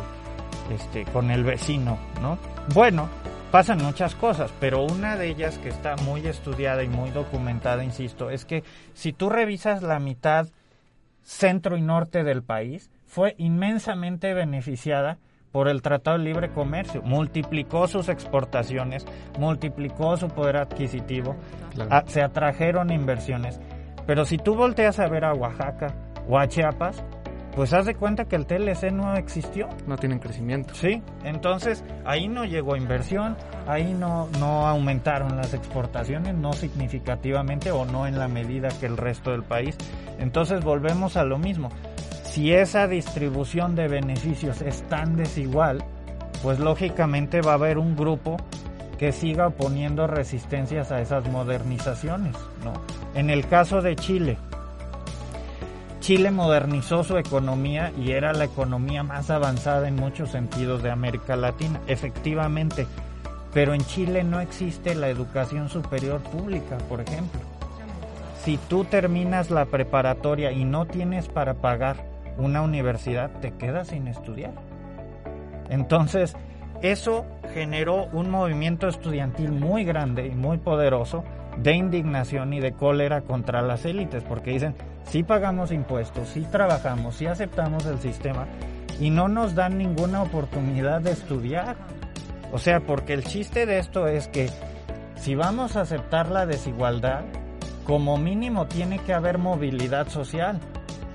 este, 0.70 1.04
con 1.06 1.30
el 1.30 1.44
vecino, 1.44 1.98
¿no? 2.20 2.38
Bueno, 2.74 3.08
pasan 3.50 3.82
muchas 3.82 4.14
cosas, 4.14 4.52
pero 4.60 4.82
una 4.82 5.16
de 5.16 5.28
ellas 5.28 5.58
que 5.58 5.68
está 5.68 5.96
muy 5.96 6.26
estudiada 6.26 6.82
y 6.82 6.88
muy 6.88 7.10
documentada, 7.10 7.82
insisto, 7.84 8.30
es 8.30 8.44
que 8.44 8.62
si 8.94 9.12
tú 9.12 9.28
revisas 9.30 9.82
la 9.82 9.98
mitad 9.98 10.48
centro 11.22 11.76
y 11.76 11.82
norte 11.82 12.24
del 12.24 12.42
país, 12.42 12.90
fue 13.06 13.34
inmensamente 13.38 14.34
beneficiada 14.34 15.18
por 15.52 15.68
el 15.68 15.82
Tratado 15.82 16.18
de 16.18 16.24
Libre 16.24 16.50
Comercio. 16.50 17.02
Multiplicó 17.02 17.88
sus 17.88 18.08
exportaciones, 18.08 19.06
multiplicó 19.38 20.16
su 20.16 20.28
poder 20.28 20.58
adquisitivo, 20.58 21.36
se 22.06 22.22
atrajeron 22.22 22.90
inversiones. 22.90 23.60
Pero 24.06 24.24
si 24.24 24.38
tú 24.38 24.54
volteas 24.54 24.98
a 24.98 25.08
ver 25.08 25.24
a 25.24 25.34
Oaxaca 25.34 25.94
o 26.28 26.38
a 26.38 26.48
Chiapas, 26.48 27.02
pues 27.58 27.72
haz 27.72 27.86
de 27.86 27.96
cuenta 27.96 28.26
que 28.26 28.36
el 28.36 28.46
TLC 28.46 28.92
no 28.92 29.16
existió. 29.16 29.68
No 29.88 29.96
tienen 29.96 30.20
crecimiento. 30.20 30.74
Sí, 30.76 31.02
entonces 31.24 31.82
ahí 32.04 32.28
no 32.28 32.44
llegó 32.44 32.76
inversión, 32.76 33.36
ahí 33.66 33.94
no, 33.94 34.28
no 34.38 34.68
aumentaron 34.68 35.36
las 35.36 35.54
exportaciones, 35.54 36.36
no 36.36 36.52
significativamente 36.52 37.72
o 37.72 37.84
no 37.84 38.06
en 38.06 38.16
la 38.16 38.28
medida 38.28 38.68
que 38.78 38.86
el 38.86 38.96
resto 38.96 39.32
del 39.32 39.42
país. 39.42 39.76
Entonces 40.20 40.62
volvemos 40.62 41.16
a 41.16 41.24
lo 41.24 41.36
mismo. 41.36 41.70
Si 42.22 42.52
esa 42.52 42.86
distribución 42.86 43.74
de 43.74 43.88
beneficios 43.88 44.62
es 44.62 44.82
tan 44.82 45.16
desigual, 45.16 45.82
pues 46.44 46.60
lógicamente 46.60 47.40
va 47.40 47.50
a 47.50 47.54
haber 47.54 47.78
un 47.78 47.96
grupo 47.96 48.36
que 48.98 49.10
siga 49.10 49.48
oponiendo 49.48 50.06
resistencias 50.06 50.92
a 50.92 51.00
esas 51.00 51.28
modernizaciones. 51.28 52.36
¿no? 52.62 52.72
En 53.16 53.30
el 53.30 53.48
caso 53.48 53.82
de 53.82 53.96
Chile, 53.96 54.38
Chile 56.00 56.30
modernizó 56.30 57.02
su 57.02 57.18
economía 57.18 57.92
y 57.98 58.12
era 58.12 58.32
la 58.32 58.44
economía 58.44 59.02
más 59.02 59.30
avanzada 59.30 59.88
en 59.88 59.96
muchos 59.96 60.30
sentidos 60.30 60.82
de 60.82 60.90
América 60.90 61.36
Latina, 61.36 61.80
efectivamente, 61.86 62.86
pero 63.52 63.74
en 63.74 63.80
Chile 63.80 64.22
no 64.22 64.40
existe 64.40 64.94
la 64.94 65.08
educación 65.08 65.68
superior 65.68 66.20
pública, 66.20 66.78
por 66.88 67.00
ejemplo. 67.00 67.40
Si 68.44 68.56
tú 68.68 68.84
terminas 68.84 69.50
la 69.50 69.66
preparatoria 69.66 70.52
y 70.52 70.64
no 70.64 70.86
tienes 70.86 71.28
para 71.28 71.54
pagar 71.54 71.96
una 72.38 72.62
universidad, 72.62 73.30
te 73.40 73.52
quedas 73.52 73.88
sin 73.88 74.06
estudiar. 74.06 74.52
Entonces, 75.68 76.36
eso 76.80 77.26
generó 77.52 78.06
un 78.12 78.30
movimiento 78.30 78.88
estudiantil 78.88 79.50
muy 79.50 79.84
grande 79.84 80.26
y 80.28 80.30
muy 80.30 80.58
poderoso 80.58 81.24
de 81.56 81.72
indignación 81.72 82.52
y 82.52 82.60
de 82.60 82.72
cólera 82.72 83.22
contra 83.22 83.62
las 83.62 83.84
élites, 83.84 84.22
porque 84.22 84.52
dicen, 84.52 84.74
si 85.10 85.22
pagamos 85.22 85.72
impuestos, 85.72 86.28
si 86.28 86.42
trabajamos, 86.42 87.16
si 87.16 87.26
aceptamos 87.26 87.86
el 87.86 87.98
sistema 87.98 88.46
y 89.00 89.10
no 89.10 89.28
nos 89.28 89.54
dan 89.54 89.78
ninguna 89.78 90.22
oportunidad 90.22 91.00
de 91.00 91.12
estudiar. 91.12 91.76
O 92.52 92.58
sea, 92.58 92.80
porque 92.80 93.14
el 93.14 93.24
chiste 93.24 93.66
de 93.66 93.78
esto 93.78 94.06
es 94.06 94.28
que 94.28 94.50
si 95.16 95.34
vamos 95.34 95.76
a 95.76 95.82
aceptar 95.82 96.30
la 96.30 96.46
desigualdad, 96.46 97.24
como 97.84 98.18
mínimo 98.18 98.66
tiene 98.66 98.98
que 98.98 99.14
haber 99.14 99.38
movilidad 99.38 100.08
social. 100.08 100.60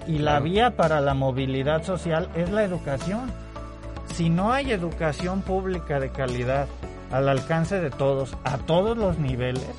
Y 0.08 0.17
la 0.17 0.39
vía 0.39 0.75
para 0.75 0.99
la 0.99 1.13
movilidad 1.13 1.84
social 1.84 2.29
es 2.36 2.51
la 2.51 2.63
educación. 2.63 3.32
Si 4.13 4.29
no 4.29 4.51
hay 4.51 4.71
educación 4.71 5.41
pública 5.41 5.99
de 5.99 6.12
calidad 6.12 6.67
al 7.12 7.29
alcance 7.29 7.79
de 7.79 7.89
todos, 7.89 8.36
a 8.43 8.58
todos 8.58 8.97
los 8.97 9.19
niveles, 9.19 9.69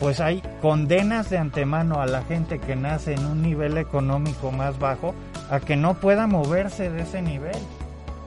pues 0.00 0.20
hay 0.20 0.42
condenas 0.62 1.30
de 1.30 1.38
antemano 1.38 2.00
a 2.00 2.06
la 2.06 2.22
gente 2.22 2.58
que 2.58 2.76
nace 2.76 3.14
en 3.14 3.26
un 3.26 3.42
nivel 3.42 3.78
económico 3.78 4.52
más 4.52 4.78
bajo 4.78 5.14
a 5.50 5.60
que 5.60 5.76
no 5.76 5.94
pueda 5.94 6.26
moverse 6.26 6.90
de 6.90 7.02
ese 7.02 7.22
nivel. 7.22 7.56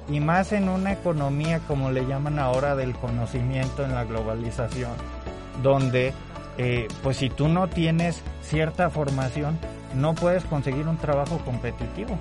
Y 0.10 0.19
más 0.19 0.51
en 0.51 0.67
una 0.67 0.91
economía 0.91 1.60
como 1.67 1.91
le 1.91 2.05
llaman 2.05 2.39
ahora 2.39 2.75
del 2.75 2.93
conocimiento 2.93 3.86
en 3.86 3.93
la 3.95 4.03
globalización, 4.03 4.91
donde 5.63 6.13
eh, 6.57 6.88
pues 7.01 7.17
si 7.17 7.29
tú 7.29 7.47
no 7.47 7.69
tienes 7.69 8.21
cierta 8.41 8.89
formación, 8.89 9.57
no 9.95 10.13
puedes 10.13 10.43
conseguir 10.45 10.88
un 10.88 10.97
trabajo 10.97 11.38
competitivo. 11.45 12.17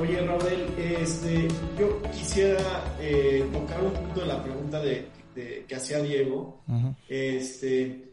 Oye, 0.00 0.24
Raúl, 0.24 0.42
este, 0.78 1.48
yo 1.76 2.00
quisiera 2.12 2.60
eh, 3.00 3.44
tocar 3.52 3.82
un 3.82 3.92
punto 3.92 4.20
de 4.20 4.26
la 4.26 4.42
pregunta 4.42 4.78
de 4.78 5.08
que 5.34 5.74
hacía 5.74 6.02
Diego, 6.02 6.62
este, 7.08 8.08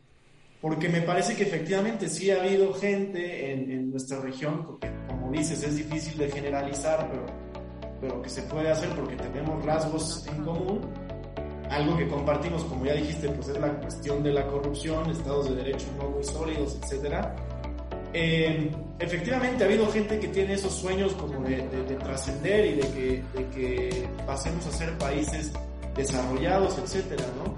porque 0.61 0.89
me 0.89 1.01
parece 1.01 1.35
que 1.35 1.43
efectivamente 1.43 2.09
sí 2.09 2.31
ha 2.31 2.41
habido 2.41 2.73
gente 2.73 3.51
en, 3.51 3.91
nuestra 3.91 4.19
región, 4.19 4.65
porque 4.65 4.91
como 5.07 5.31
dices, 5.31 5.63
es 5.63 5.75
difícil 5.75 6.17
de 6.17 6.29
generalizar, 6.29 7.07
pero, 7.11 7.25
pero 8.01 8.21
que 8.21 8.29
se 8.29 8.41
puede 8.43 8.69
hacer 8.69 8.89
porque 8.89 9.15
tenemos 9.15 9.63
rasgos 9.63 10.25
en 10.27 10.43
común. 10.43 10.81
Algo 11.69 11.97
que 11.97 12.07
compartimos, 12.07 12.63
como 12.65 12.85
ya 12.85 12.93
dijiste, 12.93 13.29
pues 13.29 13.49
es 13.49 13.59
la 13.59 13.73
cuestión 13.79 14.23
de 14.23 14.33
la 14.33 14.45
corrupción, 14.47 15.09
estados 15.09 15.49
de 15.49 15.55
derecho 15.55 15.87
no 15.97 16.09
muy 16.09 16.23
sólidos, 16.23 16.79
etcétera. 16.81 17.35
Eh, 18.13 18.71
efectivamente 18.97 19.63
ha 19.63 19.67
habido 19.67 19.91
gente 19.91 20.19
que 20.19 20.29
tiene 20.29 20.53
esos 20.53 20.73
sueños 20.73 21.13
como 21.13 21.41
de, 21.47 21.61
trascender 21.99 22.65
y 22.65 22.73
de 22.75 22.81
que, 22.81 23.23
de 23.35 23.49
que 23.49 24.09
pasemos 24.25 24.65
a 24.67 24.71
ser 24.71 24.97
países 24.97 25.51
desarrollados, 25.95 26.77
etcétera, 26.77 27.23
¿no? 27.37 27.55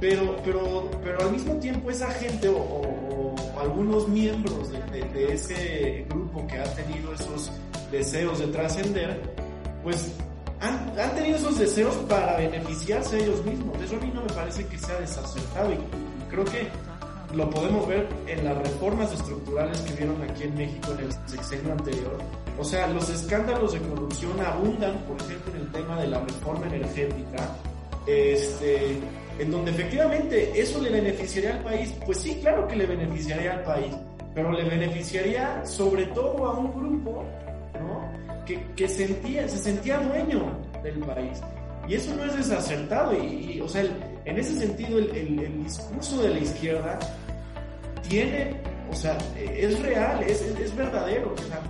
Pero, 0.00 0.36
pero, 0.44 0.90
pero 1.02 1.20
al 1.20 1.32
mismo 1.32 1.54
tiempo 1.54 1.90
esa 1.90 2.10
gente 2.12 2.48
o, 2.48 3.34
algunos 3.60 4.06
miembros 4.08 4.70
de, 4.70 5.32
ese 5.32 6.06
grupo 6.08 6.46
que 6.46 6.58
ha 6.58 6.74
tenido 6.74 7.12
esos 7.12 7.50
deseos 7.90 8.38
de 8.38 8.46
trascender, 8.48 9.20
pues 9.82 10.12
han, 10.60 10.92
han, 10.98 11.14
tenido 11.16 11.36
esos 11.36 11.58
deseos 11.58 11.96
para 12.08 12.36
beneficiarse 12.36 13.18
ellos 13.18 13.44
mismos. 13.44 13.76
Eso 13.82 13.96
a 13.96 14.00
mí 14.00 14.12
no 14.14 14.22
me 14.22 14.32
parece 14.32 14.64
que 14.66 14.78
sea 14.78 15.00
desacertado 15.00 15.72
y, 15.72 15.78
creo 16.30 16.44
que 16.44 16.68
lo 17.34 17.50
podemos 17.50 17.86
ver 17.86 18.08
en 18.26 18.44
las 18.44 18.56
reformas 18.56 19.12
estructurales 19.12 19.80
que 19.82 19.94
vieron 19.94 20.22
aquí 20.22 20.44
en 20.44 20.54
México 20.54 20.92
en 20.92 21.04
el 21.04 21.12
sexenio 21.26 21.72
anterior. 21.72 22.18
O 22.58 22.64
sea, 22.64 22.86
los 22.88 23.08
escándalos 23.10 23.72
de 23.72 23.80
corrupción 23.80 24.40
abundan, 24.40 24.98
por 25.04 25.16
ejemplo, 25.20 25.52
en 25.54 25.60
el 25.60 25.72
tema 25.72 26.00
de 26.00 26.08
la 26.08 26.20
reforma 26.20 26.66
energética, 26.66 27.56
este, 28.08 28.98
en 29.38 29.50
donde 29.50 29.70
efectivamente 29.70 30.50
eso 30.54 30.80
le 30.80 30.90
beneficiaría 30.90 31.54
al 31.54 31.62
país, 31.62 31.94
pues 32.04 32.18
sí, 32.18 32.38
claro 32.40 32.66
que 32.66 32.76
le 32.76 32.86
beneficiaría 32.86 33.52
al 33.52 33.62
país, 33.62 33.94
pero 34.34 34.50
le 34.52 34.64
beneficiaría 34.64 35.64
sobre 35.64 36.06
todo 36.06 36.46
a 36.46 36.58
un 36.58 36.72
grupo 36.72 37.24
que, 38.76 38.88
sentía, 38.88 39.46
se 39.48 39.58
sentía 39.58 39.98
dueño 39.98 40.58
del 40.82 40.98
país. 41.00 41.40
Y 41.86 41.94
eso 41.94 42.14
no 42.14 42.24
es 42.24 42.36
desacertado, 42.36 43.12
y, 43.14 43.60
o 43.60 43.68
sea, 43.68 43.82
en 44.24 44.38
ese 44.38 44.58
sentido 44.58 44.98
el, 44.98 45.64
discurso 45.64 46.22
de 46.22 46.30
la 46.30 46.38
izquierda 46.38 46.98
tiene, 48.08 48.54
o 48.90 48.94
sea, 48.94 49.16
es 49.36 49.78
real, 49.80 50.22
es, 50.22 50.42
es 50.42 50.76
verdadero, 50.76 51.34
o 51.34 51.42
sea, 51.42 51.60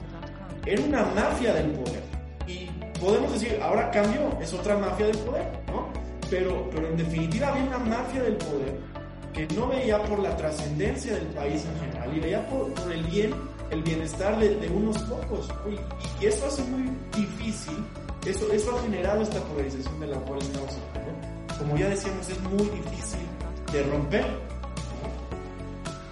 era 0.67 0.83
una 0.83 1.03
mafia 1.15 1.55
del 1.55 1.71
poder. 1.71 2.03
Y 2.47 2.69
podemos 3.01 3.33
decir, 3.33 3.59
ahora 3.63 3.91
cambió, 3.91 4.37
es 4.41 4.53
otra 4.53 4.77
mafia 4.77 5.07
del 5.07 5.19
poder, 5.19 5.47
¿no? 5.68 5.68
Pero, 6.31 6.69
pero 6.71 6.89
en 6.89 6.97
definitiva 6.97 7.49
había 7.49 7.65
una 7.65 7.79
mafia 7.79 8.23
del 8.23 8.37
poder 8.37 8.79
que 9.33 9.47
no 9.55 9.69
veía 9.69 10.03
por 10.05 10.19
la 10.19 10.37
trascendencia 10.37 11.15
del 11.15 11.27
país 11.29 11.65
en 11.65 11.81
general 11.81 12.17
y 12.17 12.21
veía 12.21 12.49
por, 12.49 12.73
el 12.91 13.03
bien, 13.05 13.35
el 13.71 13.83
bienestar 13.83 14.39
de, 14.39 14.69
unos 14.69 14.99
pocos. 15.03 15.49
Y, 16.21 16.27
eso 16.27 16.47
hace 16.47 16.63
muy 16.65 16.91
difícil 17.15 17.85
eso, 18.27 18.53
eso 18.53 18.77
ha 18.77 18.83
generado 18.83 19.23
esta 19.23 19.41
polarización 19.41 20.01
de 20.01 20.07
la 20.09 20.19
cual 20.19 20.41
estamos 20.41 20.77
hablando. 20.95 21.59
Como 21.59 21.77
ya 21.77 21.89
decíamos, 21.89 22.29
es 22.29 22.41
muy 22.43 22.69
difícil 22.69 23.21
de 23.73 23.83
romper. 23.85 24.27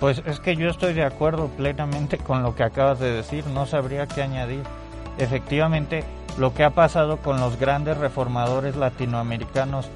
Pues 0.01 0.23
es 0.25 0.41
que 0.41 0.57
yo 0.57 0.69
estoy 0.69 0.95
de 0.95 1.05
acuerdo 1.05 1.49
plenamente 1.49 2.19
con 2.19 2.43
lo 2.43 2.55
que 2.55 2.63
acabas 2.63 3.01
de 3.01 3.11
decir, 3.11 3.47
no 3.49 3.67
sabría 3.67 4.07
qué 4.07 4.23
añadir. 4.23 4.63
Efectivamente, 5.19 6.05
lo 6.39 6.55
que 6.55 6.65
ha 6.65 6.71
pasado 6.71 7.19
con 7.19 7.41
los 7.41 7.59
grandes 7.59 7.97
reformadores 7.97 8.77
latinoamericanos 8.77 9.91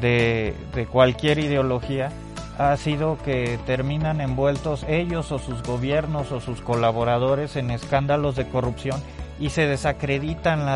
de, 0.00 0.54
cualquier 0.90 1.38
ideología 1.38 2.10
ha 2.58 2.76
sido 2.76 3.18
que 3.22 3.58
terminan 3.66 4.20
envueltos 4.20 4.84
ellos 4.88 5.32
o 5.32 5.38
sus 5.38 5.62
gobiernos 5.62 6.30
o 6.32 6.40
sus 6.40 6.60
colaboradores 6.60 7.56
en 7.56 7.70
escándalos 7.70 8.36
de 8.36 8.46
corrupción 8.48 9.00
y 9.38 9.50
se 9.50 9.66
desacreditan 9.66 10.66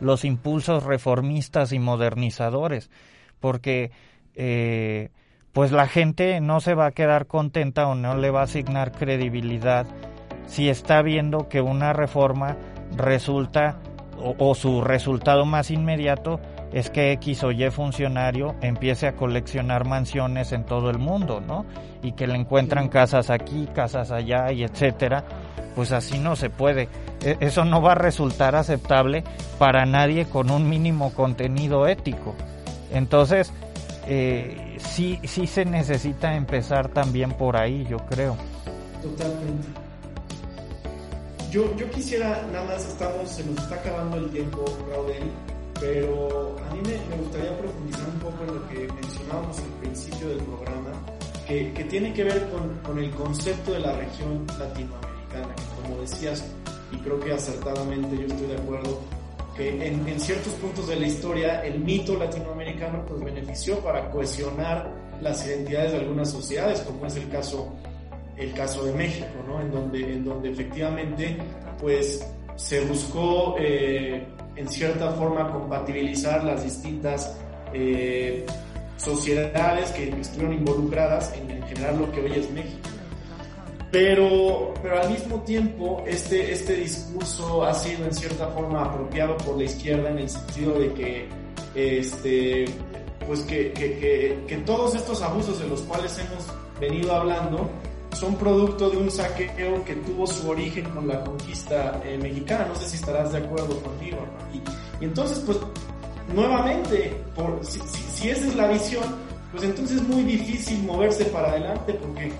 los 0.00 0.24
impulsos 0.24 0.84
reformistas 0.84 1.72
y 1.72 1.78
modernizadores, 1.78 2.90
porque 3.40 3.90
eh, 4.34 5.10
pues 5.52 5.70
la 5.70 5.86
gente 5.86 6.40
no 6.40 6.60
se 6.60 6.74
va 6.74 6.86
a 6.86 6.92
quedar 6.92 7.26
contenta 7.26 7.86
o 7.86 7.94
no 7.94 8.16
le 8.16 8.30
va 8.30 8.40
a 8.40 8.44
asignar 8.44 8.92
credibilidad 8.92 9.86
si 10.46 10.68
está 10.68 11.02
viendo 11.02 11.48
que 11.48 11.60
una 11.60 11.92
reforma 11.92 12.56
resulta 12.96 13.78
o, 14.18 14.34
o 14.38 14.54
su 14.54 14.80
resultado 14.80 15.44
más 15.44 15.70
inmediato 15.70 16.40
es 16.72 16.90
que 16.90 17.12
X 17.12 17.44
o 17.44 17.52
Y 17.52 17.70
funcionario 17.70 18.56
empiece 18.60 19.06
a 19.06 19.14
coleccionar 19.14 19.86
mansiones 19.86 20.52
en 20.52 20.64
todo 20.64 20.90
el 20.90 20.98
mundo, 20.98 21.40
¿no? 21.40 21.64
Y 22.02 22.12
que 22.12 22.26
le 22.26 22.34
encuentran 22.34 22.88
casas 22.88 23.30
aquí, 23.30 23.68
casas 23.72 24.10
allá 24.10 24.50
y 24.50 24.64
etcétera. 24.64 25.24
Pues 25.76 25.92
así 25.92 26.18
no 26.18 26.34
se 26.34 26.50
puede. 26.50 26.88
E, 27.22 27.36
eso 27.40 27.64
no 27.64 27.80
va 27.80 27.92
a 27.92 27.96
resultar 27.96 28.56
aceptable 28.56 29.22
para 29.58 29.86
nadie 29.86 30.26
con 30.26 30.50
un 30.50 30.68
mínimo 30.68 31.12
contenido 31.12 31.86
ético. 31.86 32.34
Entonces, 32.92 33.52
eh, 34.08 34.76
sí, 34.78 35.20
sí 35.22 35.46
se 35.46 35.64
necesita 35.64 36.34
empezar 36.34 36.88
también 36.88 37.32
por 37.32 37.56
ahí, 37.56 37.86
yo 37.88 37.98
creo. 37.98 38.36
Totalmente. 39.00 39.83
Yo, 41.54 41.72
yo 41.76 41.88
quisiera, 41.88 42.44
nada 42.50 42.64
más 42.64 42.84
estamos, 42.84 43.30
se 43.30 43.44
nos 43.44 43.56
está 43.62 43.76
acabando 43.76 44.16
el 44.16 44.28
tiempo, 44.30 44.64
Raudel, 44.90 45.30
pero 45.78 46.56
a 46.58 46.74
mí 46.74 46.80
me, 46.82 47.16
me, 47.16 47.22
gustaría 47.22 47.56
profundizar 47.56 48.08
un 48.08 48.18
poco 48.18 48.42
en 48.42 48.54
lo 48.56 48.68
que 48.68 48.92
mencionábamos 48.92 49.58
al 49.58 49.80
principio 49.80 50.30
del 50.30 50.38
programa, 50.38 50.90
que, 51.46 51.72
que 51.72 51.84
tiene 51.84 52.12
que 52.12 52.24
ver 52.24 52.50
con, 52.50 52.76
con, 52.78 52.98
el 52.98 53.08
concepto 53.12 53.70
de 53.70 53.78
la 53.78 53.92
región 53.92 54.44
latinoamericana, 54.58 55.54
que 55.54 55.82
como 55.82 56.00
decías, 56.00 56.44
y 56.90 56.96
creo 56.96 57.20
que 57.20 57.32
acertadamente 57.32 58.16
yo 58.16 58.26
estoy 58.26 58.48
de 58.48 58.56
acuerdo, 58.56 59.00
que 59.56 59.86
en, 59.86 60.08
en, 60.08 60.18
ciertos 60.18 60.54
puntos 60.54 60.88
de 60.88 60.96
la 60.96 61.06
historia 61.06 61.64
el 61.64 61.78
mito 61.78 62.16
latinoamericano 62.16 63.06
pues 63.06 63.22
benefició 63.22 63.78
para 63.78 64.10
cohesionar 64.10 64.92
las 65.20 65.46
identidades 65.46 65.92
de 65.92 65.98
algunas 65.98 66.32
sociedades, 66.32 66.80
como 66.80 67.06
es 67.06 67.14
el 67.14 67.28
caso, 67.28 67.72
el 68.36 68.52
caso 68.52 68.84
de 68.84 68.92
México, 68.92 69.26
¿no? 69.46 69.60
en, 69.60 69.70
donde, 69.70 70.00
en 70.12 70.24
donde 70.24 70.50
efectivamente 70.50 71.36
pues 71.80 72.26
se 72.56 72.84
buscó 72.84 73.56
eh, 73.58 74.26
en 74.56 74.68
cierta 74.68 75.10
forma 75.12 75.50
compatibilizar 75.52 76.44
las 76.44 76.62
distintas 76.62 77.36
eh, 77.72 78.46
sociedades 78.96 79.90
que 79.92 80.08
estuvieron 80.20 80.54
involucradas 80.54 81.32
en, 81.34 81.50
en 81.50 81.62
generar 81.64 81.94
lo 81.94 82.10
que 82.12 82.20
hoy 82.20 82.32
es 82.32 82.50
México. 82.50 82.88
Pero, 83.90 84.74
pero 84.82 85.00
al 85.00 85.08
mismo 85.08 85.40
tiempo, 85.42 86.02
este, 86.04 86.52
este 86.52 86.74
discurso 86.74 87.62
ha 87.62 87.72
sido 87.74 88.04
en 88.04 88.12
cierta 88.12 88.48
forma 88.48 88.84
apropiado 88.84 89.36
por 89.36 89.56
la 89.56 89.64
izquierda 89.64 90.10
en 90.10 90.18
el 90.18 90.28
sentido 90.28 90.80
de 90.80 90.92
que, 90.94 91.28
este, 91.76 92.64
pues 93.24 93.42
que, 93.42 93.72
que, 93.72 93.98
que, 93.98 94.44
que 94.48 94.56
todos 94.58 94.96
estos 94.96 95.22
abusos 95.22 95.60
de 95.60 95.68
los 95.68 95.82
cuales 95.82 96.18
hemos 96.18 96.44
venido 96.80 97.14
hablando 97.14 97.70
son 98.24 98.36
producto 98.36 98.88
de 98.88 98.96
un 98.96 99.10
saqueo 99.10 99.84
que 99.84 99.94
tuvo 99.96 100.26
su 100.26 100.48
origen 100.48 100.84
con 100.90 101.06
la 101.06 101.22
conquista 101.22 102.00
eh, 102.04 102.16
mexicana. 102.16 102.66
No 102.66 102.74
sé 102.74 102.88
si 102.88 102.96
estarás 102.96 103.32
de 103.32 103.38
acuerdo 103.38 103.78
conmigo. 103.82 104.18
Y, 104.52 105.02
y 105.02 105.06
entonces, 105.06 105.40
pues, 105.40 105.58
nuevamente, 106.34 107.20
por, 107.34 107.64
si, 107.64 107.80
si, 107.80 108.02
si, 108.02 108.30
esa 108.30 108.46
es 108.46 108.56
la 108.56 108.68
visión, 108.68 109.04
pues 109.52 109.64
entonces 109.64 109.98
es 109.98 110.08
muy 110.08 110.22
difícil 110.22 110.82
moverse 110.84 111.26
para 111.26 111.50
adelante 111.50 111.92
porque 111.94 112.32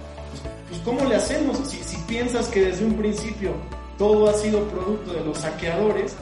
pues 0.69 0.81
¿cómo 0.85 1.05
le 1.05 1.17
hacemos? 1.17 1.59
Si, 1.59 1.77
si, 1.85 1.97
piensas 2.09 2.49
que 2.49 2.65
desde 2.65 2.87
un 2.87 2.95
principio 2.95 3.53
todo 3.99 4.29
ha 4.31 4.33
sido 4.33 4.67
producto 4.69 5.13
de 5.13 5.21
los 5.21 5.39
saqueadores, 5.39 6.17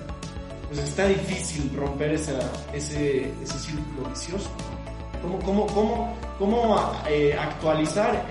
pues 0.68 0.80
está 0.80 1.06
difícil 1.06 1.70
romper 1.76 2.12
esa, 2.12 2.38
ese, 2.74 3.30
ese 3.42 3.58
círculo 3.60 4.08
vicioso. 4.10 4.50
¿Cómo, 5.22 5.38
cómo, 5.38 5.66
cómo, 5.68 6.16
cómo 6.38 6.92
eh, 7.08 7.36
actualizar 7.38 8.26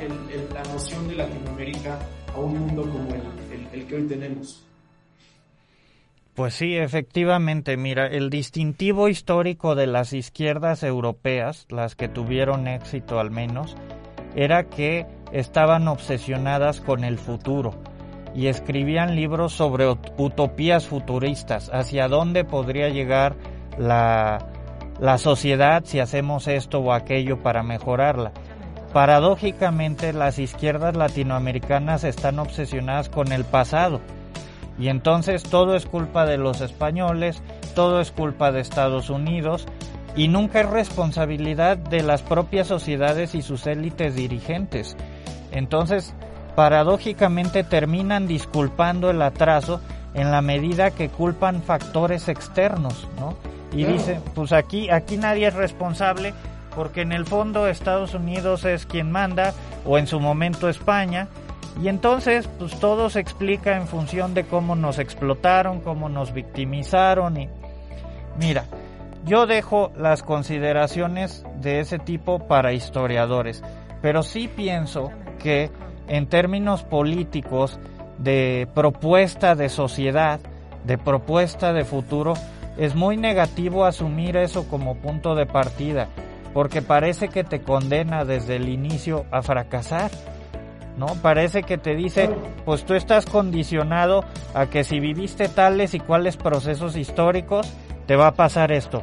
la 0.53 0.63
noción 0.63 1.07
de 1.07 1.15
Latinoamérica 1.15 1.97
a 2.35 2.39
un 2.39 2.59
mundo 2.59 2.81
como 2.83 3.09
el 3.71 3.85
que 3.87 3.95
hoy 3.95 4.07
tenemos? 4.07 4.65
Pues 6.33 6.53
sí, 6.53 6.77
efectivamente, 6.77 7.77
mira, 7.77 8.07
el 8.07 8.29
distintivo 8.29 9.09
histórico 9.09 9.75
de 9.75 9.87
las 9.87 10.13
izquierdas 10.13 10.81
europeas, 10.83 11.65
las 11.69 11.95
que 11.95 12.07
tuvieron 12.07 12.67
éxito 12.67 13.19
al 13.19 13.31
menos, 13.31 13.75
era 14.35 14.69
que 14.69 15.05
estaban 15.31 15.87
obsesionadas 15.87 16.81
con 16.81 17.03
el 17.03 17.17
futuro 17.17 17.71
y 18.33 18.47
escribían 18.47 19.15
libros 19.15 19.53
sobre 19.53 19.87
utopías 20.17 20.87
futuristas, 20.87 21.69
hacia 21.73 22.07
dónde 22.07 22.45
podría 22.45 22.87
llegar 22.87 23.35
la, 23.77 24.50
la 25.01 25.17
sociedad 25.17 25.83
si 25.83 25.99
hacemos 25.99 26.47
esto 26.47 26.79
o 26.79 26.93
aquello 26.93 27.41
para 27.41 27.63
mejorarla. 27.63 28.31
Paradójicamente 28.93 30.13
las 30.13 30.37
izquierdas 30.37 30.95
latinoamericanas 30.95 32.03
están 32.03 32.37
obsesionadas 32.37 33.09
con 33.09 33.31
el 33.31 33.43
pasado 33.43 33.99
y 34.77 34.89
entonces 34.89 35.43
todo 35.43 35.75
es 35.75 35.87
culpa 35.87 36.25
de 36.25 36.37
los 36.37 36.61
españoles, 36.61 37.41
todo 37.73 37.99
es 37.99 38.11
culpa 38.11 38.51
de 38.51 38.61
Estados 38.61 39.09
Unidos 39.09 39.65
y 40.15 40.27
nunca 40.27 40.61
es 40.61 40.69
responsabilidad 40.69 41.77
de 41.77 42.03
las 42.03 42.21
propias 42.21 42.67
sociedades 42.67 43.33
y 43.33 43.41
sus 43.41 43.65
élites 43.65 44.15
dirigentes. 44.15 44.95
Entonces, 45.51 46.13
paradójicamente 46.55 47.63
terminan 47.63 48.27
disculpando 48.27 49.09
el 49.09 49.21
atraso 49.23 49.81
en 50.13 50.29
la 50.29 50.41
medida 50.41 50.91
que 50.91 51.09
culpan 51.09 51.63
factores 51.63 52.27
externos, 52.27 53.07
¿no? 53.17 53.35
Y 53.71 53.83
claro. 53.83 53.93
dicen, 53.93 54.21
pues 54.35 54.51
aquí, 54.51 54.89
aquí 54.89 55.17
nadie 55.17 55.47
es 55.47 55.53
responsable 55.53 56.33
porque 56.75 57.01
en 57.01 57.11
el 57.11 57.25
fondo 57.25 57.67
Estados 57.67 58.13
Unidos 58.13 58.65
es 58.65 58.85
quien 58.85 59.11
manda 59.11 59.53
o 59.85 59.97
en 59.97 60.07
su 60.07 60.19
momento 60.19 60.69
España 60.69 61.27
y 61.81 61.87
entonces 61.87 62.47
pues 62.59 62.79
todo 62.79 63.09
se 63.09 63.19
explica 63.19 63.77
en 63.77 63.87
función 63.87 64.33
de 64.33 64.43
cómo 64.43 64.75
nos 64.75 64.99
explotaron, 64.99 65.81
cómo 65.81 66.09
nos 66.09 66.33
victimizaron 66.33 67.37
y 67.37 67.49
mira, 68.37 68.65
yo 69.25 69.45
dejo 69.45 69.91
las 69.97 70.23
consideraciones 70.23 71.45
de 71.61 71.79
ese 71.79 71.99
tipo 71.99 72.47
para 72.47 72.73
historiadores, 72.73 73.63
pero 74.01 74.23
sí 74.23 74.47
pienso 74.47 75.11
que 75.39 75.69
en 76.07 76.27
términos 76.27 76.83
políticos 76.83 77.79
de 78.17 78.67
propuesta 78.73 79.55
de 79.55 79.69
sociedad, 79.69 80.39
de 80.83 80.97
propuesta 80.97 81.73
de 81.73 81.85
futuro, 81.85 82.33
es 82.77 82.95
muy 82.95 83.17
negativo 83.17 83.85
asumir 83.85 84.37
eso 84.37 84.67
como 84.67 84.95
punto 84.95 85.35
de 85.35 85.45
partida, 85.45 86.07
porque 86.53 86.81
parece 86.81 87.29
que 87.29 87.43
te 87.43 87.61
condena 87.61 88.25
desde 88.25 88.55
el 88.55 88.69
inicio 88.69 89.25
a 89.31 89.41
fracasar. 89.41 90.11
¿No? 90.97 91.07
Parece 91.21 91.63
que 91.63 91.77
te 91.77 91.95
dice, 91.95 92.29
pues 92.65 92.83
tú 92.83 92.95
estás 92.95 93.25
condicionado 93.25 94.25
a 94.53 94.65
que 94.65 94.83
si 94.83 94.99
viviste 94.99 95.47
tales 95.47 95.93
y 95.93 95.99
cuales 95.99 96.35
procesos 96.35 96.97
históricos, 96.97 97.73
te 98.07 98.17
va 98.17 98.27
a 98.27 98.33
pasar 98.33 98.73
esto. 98.73 99.01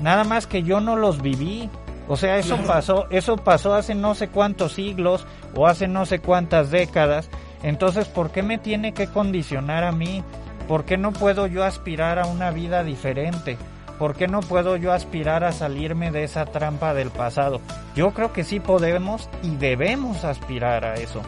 Nada 0.00 0.22
más 0.22 0.46
que 0.46 0.62
yo 0.62 0.80
no 0.80 0.96
los 0.96 1.20
viví, 1.20 1.68
o 2.06 2.16
sea, 2.16 2.36
eso 2.36 2.56
pasó, 2.66 3.06
eso 3.10 3.36
pasó 3.36 3.74
hace 3.74 3.94
no 3.94 4.14
sé 4.14 4.28
cuántos 4.28 4.74
siglos 4.74 5.26
o 5.54 5.66
hace 5.66 5.88
no 5.88 6.04
sé 6.06 6.18
cuántas 6.18 6.70
décadas. 6.70 7.28
Entonces, 7.62 8.06
¿por 8.06 8.30
qué 8.30 8.42
me 8.42 8.58
tiene 8.58 8.92
que 8.92 9.06
condicionar 9.06 9.84
a 9.84 9.92
mí? 9.92 10.22
¿Por 10.68 10.84
qué 10.84 10.96
no 10.96 11.12
puedo 11.12 11.46
yo 11.46 11.64
aspirar 11.64 12.18
a 12.18 12.26
una 12.26 12.50
vida 12.50 12.82
diferente? 12.84 13.58
¿Por 13.98 14.16
qué 14.16 14.26
no 14.26 14.40
puedo 14.40 14.76
yo 14.76 14.92
aspirar 14.92 15.44
a 15.44 15.52
salirme 15.52 16.10
de 16.10 16.24
esa 16.24 16.46
trampa 16.46 16.94
del 16.94 17.10
pasado? 17.10 17.60
Yo 17.94 18.12
creo 18.12 18.32
que 18.32 18.44
sí 18.44 18.60
podemos 18.60 19.28
y 19.42 19.56
debemos 19.56 20.24
aspirar 20.24 20.84
a 20.84 20.94
eso. 20.94 21.22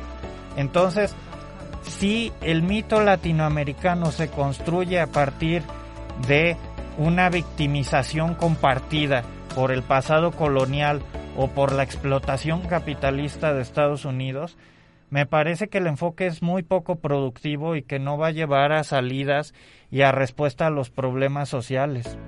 Entonces, 0.57 1.15
si 1.83 2.33
el 2.41 2.63
mito 2.63 3.03
latinoamericano 3.03 4.11
se 4.11 4.29
construye 4.29 5.01
a 5.01 5.07
partir 5.07 5.63
de 6.27 6.57
una 6.99 7.29
victimización 7.29 8.35
compartida, 8.35 9.23
por 9.57 9.73
el 9.73 9.83
pasado 9.83 10.33
colonial 10.33 11.01
o 11.35 11.49
por 11.49 11.73
la 11.73 11.83
explotación 11.83 12.61
capitalista 12.61 13.55
de 13.55 13.63
Estados 13.63 14.05
Unidos, 14.05 14.55
me 15.11 15.27
parece 15.27 15.69
que 15.69 15.79
el 15.79 15.87
enfoque 15.87 16.27
es 16.27 16.43
muy 16.43 16.63
poco 16.63 16.97
productivo 16.97 17.77
y 17.77 17.83
que 17.83 17.99
no 17.99 18.19
va 18.19 18.29
a 18.29 18.33
llevar 18.33 18.73
a 18.73 18.85
salidas 18.85 19.55
y 19.91 20.03
a 20.03 20.13
respuesta 20.13 20.67
a 20.67 20.71
los 20.71 20.91
problemas 20.91 21.49
sociales. 21.49 22.19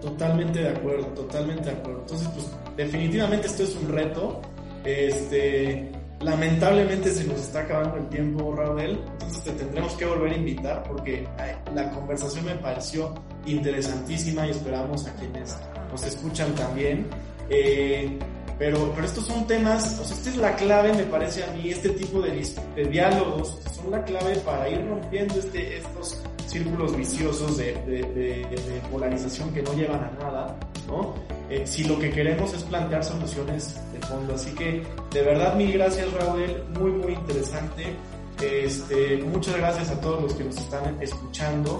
Totalmente 0.00 0.60
de 0.60 0.68
acuerdo, 0.68 1.06
totalmente 1.08 1.70
de 1.70 1.76
acuerdo. 1.76 2.00
Entonces, 2.02 2.28
pues 2.28 2.56
definitivamente 2.76 3.48
esto 3.48 3.64
es 3.64 3.76
un 3.76 3.88
reto. 3.88 4.40
Este, 4.84 5.90
lamentablemente 6.20 7.10
se 7.10 7.24
nos 7.24 7.40
está 7.40 7.60
acabando 7.60 7.96
el 7.96 8.08
tiempo, 8.08 8.54
Raúl. 8.54 8.80
Entonces 9.12 9.42
te 9.42 9.50
tendremos 9.52 9.94
que 9.94 10.06
volver 10.06 10.32
a 10.32 10.36
invitar 10.36 10.82
porque 10.84 11.26
la 11.74 11.90
conversación 11.90 12.44
me 12.44 12.54
pareció 12.54 13.14
interesantísima 13.46 14.46
y 14.46 14.50
esperamos 14.50 15.06
a 15.08 15.14
quienes 15.14 15.58
nos 15.90 16.04
escuchan 16.04 16.54
también. 16.54 17.06
Eh, 17.50 18.18
pero, 18.58 18.92
pero 18.94 19.06
estos 19.06 19.24
son 19.26 19.46
temas, 19.46 19.98
o 20.00 20.04
sea, 20.04 20.16
esta 20.16 20.30
es 20.30 20.36
la 20.36 20.56
clave, 20.56 20.92
me 20.92 21.04
parece 21.04 21.44
a 21.44 21.50
mí, 21.52 21.70
este 21.70 21.90
tipo 21.90 22.20
de, 22.20 22.44
de 22.74 22.84
diálogos 22.86 23.56
son 23.74 23.90
la 23.90 24.02
clave 24.04 24.36
para 24.38 24.68
ir 24.68 24.84
rompiendo 24.88 25.34
este, 25.34 25.78
estos 25.78 26.20
círculos 26.48 26.96
viciosos 26.96 27.56
de, 27.58 27.72
de, 27.74 28.82
polarización 28.90 29.52
que 29.52 29.62
no 29.62 29.72
llevan 29.74 30.02
a 30.02 30.10
nada, 30.24 30.56
¿no? 30.86 31.14
Eh, 31.50 31.66
si 31.66 31.84
lo 31.84 31.98
que 31.98 32.10
queremos 32.10 32.52
es 32.52 32.62
plantear 32.64 33.04
soluciones 33.04 33.76
de 33.92 34.06
fondo. 34.06 34.34
Así 34.34 34.50
que, 34.54 34.82
de 35.12 35.22
verdad, 35.22 35.54
mil 35.54 35.72
gracias, 35.72 36.10
Raúl, 36.12 36.64
muy, 36.78 36.90
muy 36.90 37.12
interesante. 37.12 37.94
Este, 38.42 39.18
muchas 39.18 39.56
gracias 39.56 39.90
a 39.90 40.00
todos 40.00 40.22
los 40.22 40.34
que 40.34 40.44
nos 40.44 40.56
están 40.56 40.96
escuchando. 41.00 41.78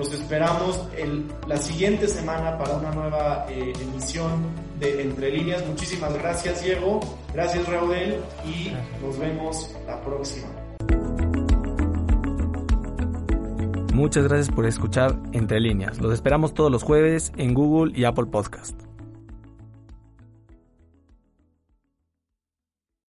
Los 0.00 0.14
esperamos 0.14 0.80
el, 0.96 1.26
la 1.46 1.58
siguiente 1.58 2.08
semana 2.08 2.56
para 2.56 2.78
una 2.78 2.90
nueva 2.90 3.44
eh, 3.50 3.74
emisión 3.82 4.46
de 4.78 5.02
Entre 5.02 5.30
Líneas. 5.30 5.62
Muchísimas 5.66 6.14
gracias, 6.14 6.64
Diego. 6.64 7.00
Gracias, 7.34 7.68
Raúl. 7.68 8.16
Y 8.46 8.72
nos 9.04 9.18
vemos 9.18 9.76
la 9.86 10.00
próxima. 10.00 10.48
Muchas 13.92 14.24
gracias 14.24 14.48
por 14.48 14.64
escuchar 14.64 15.18
Entre 15.32 15.60
Líneas. 15.60 16.00
Los 16.00 16.14
esperamos 16.14 16.54
todos 16.54 16.72
los 16.72 16.82
jueves 16.82 17.30
en 17.36 17.52
Google 17.52 17.92
y 17.94 18.04
Apple 18.04 18.24
Podcast. 18.24 18.89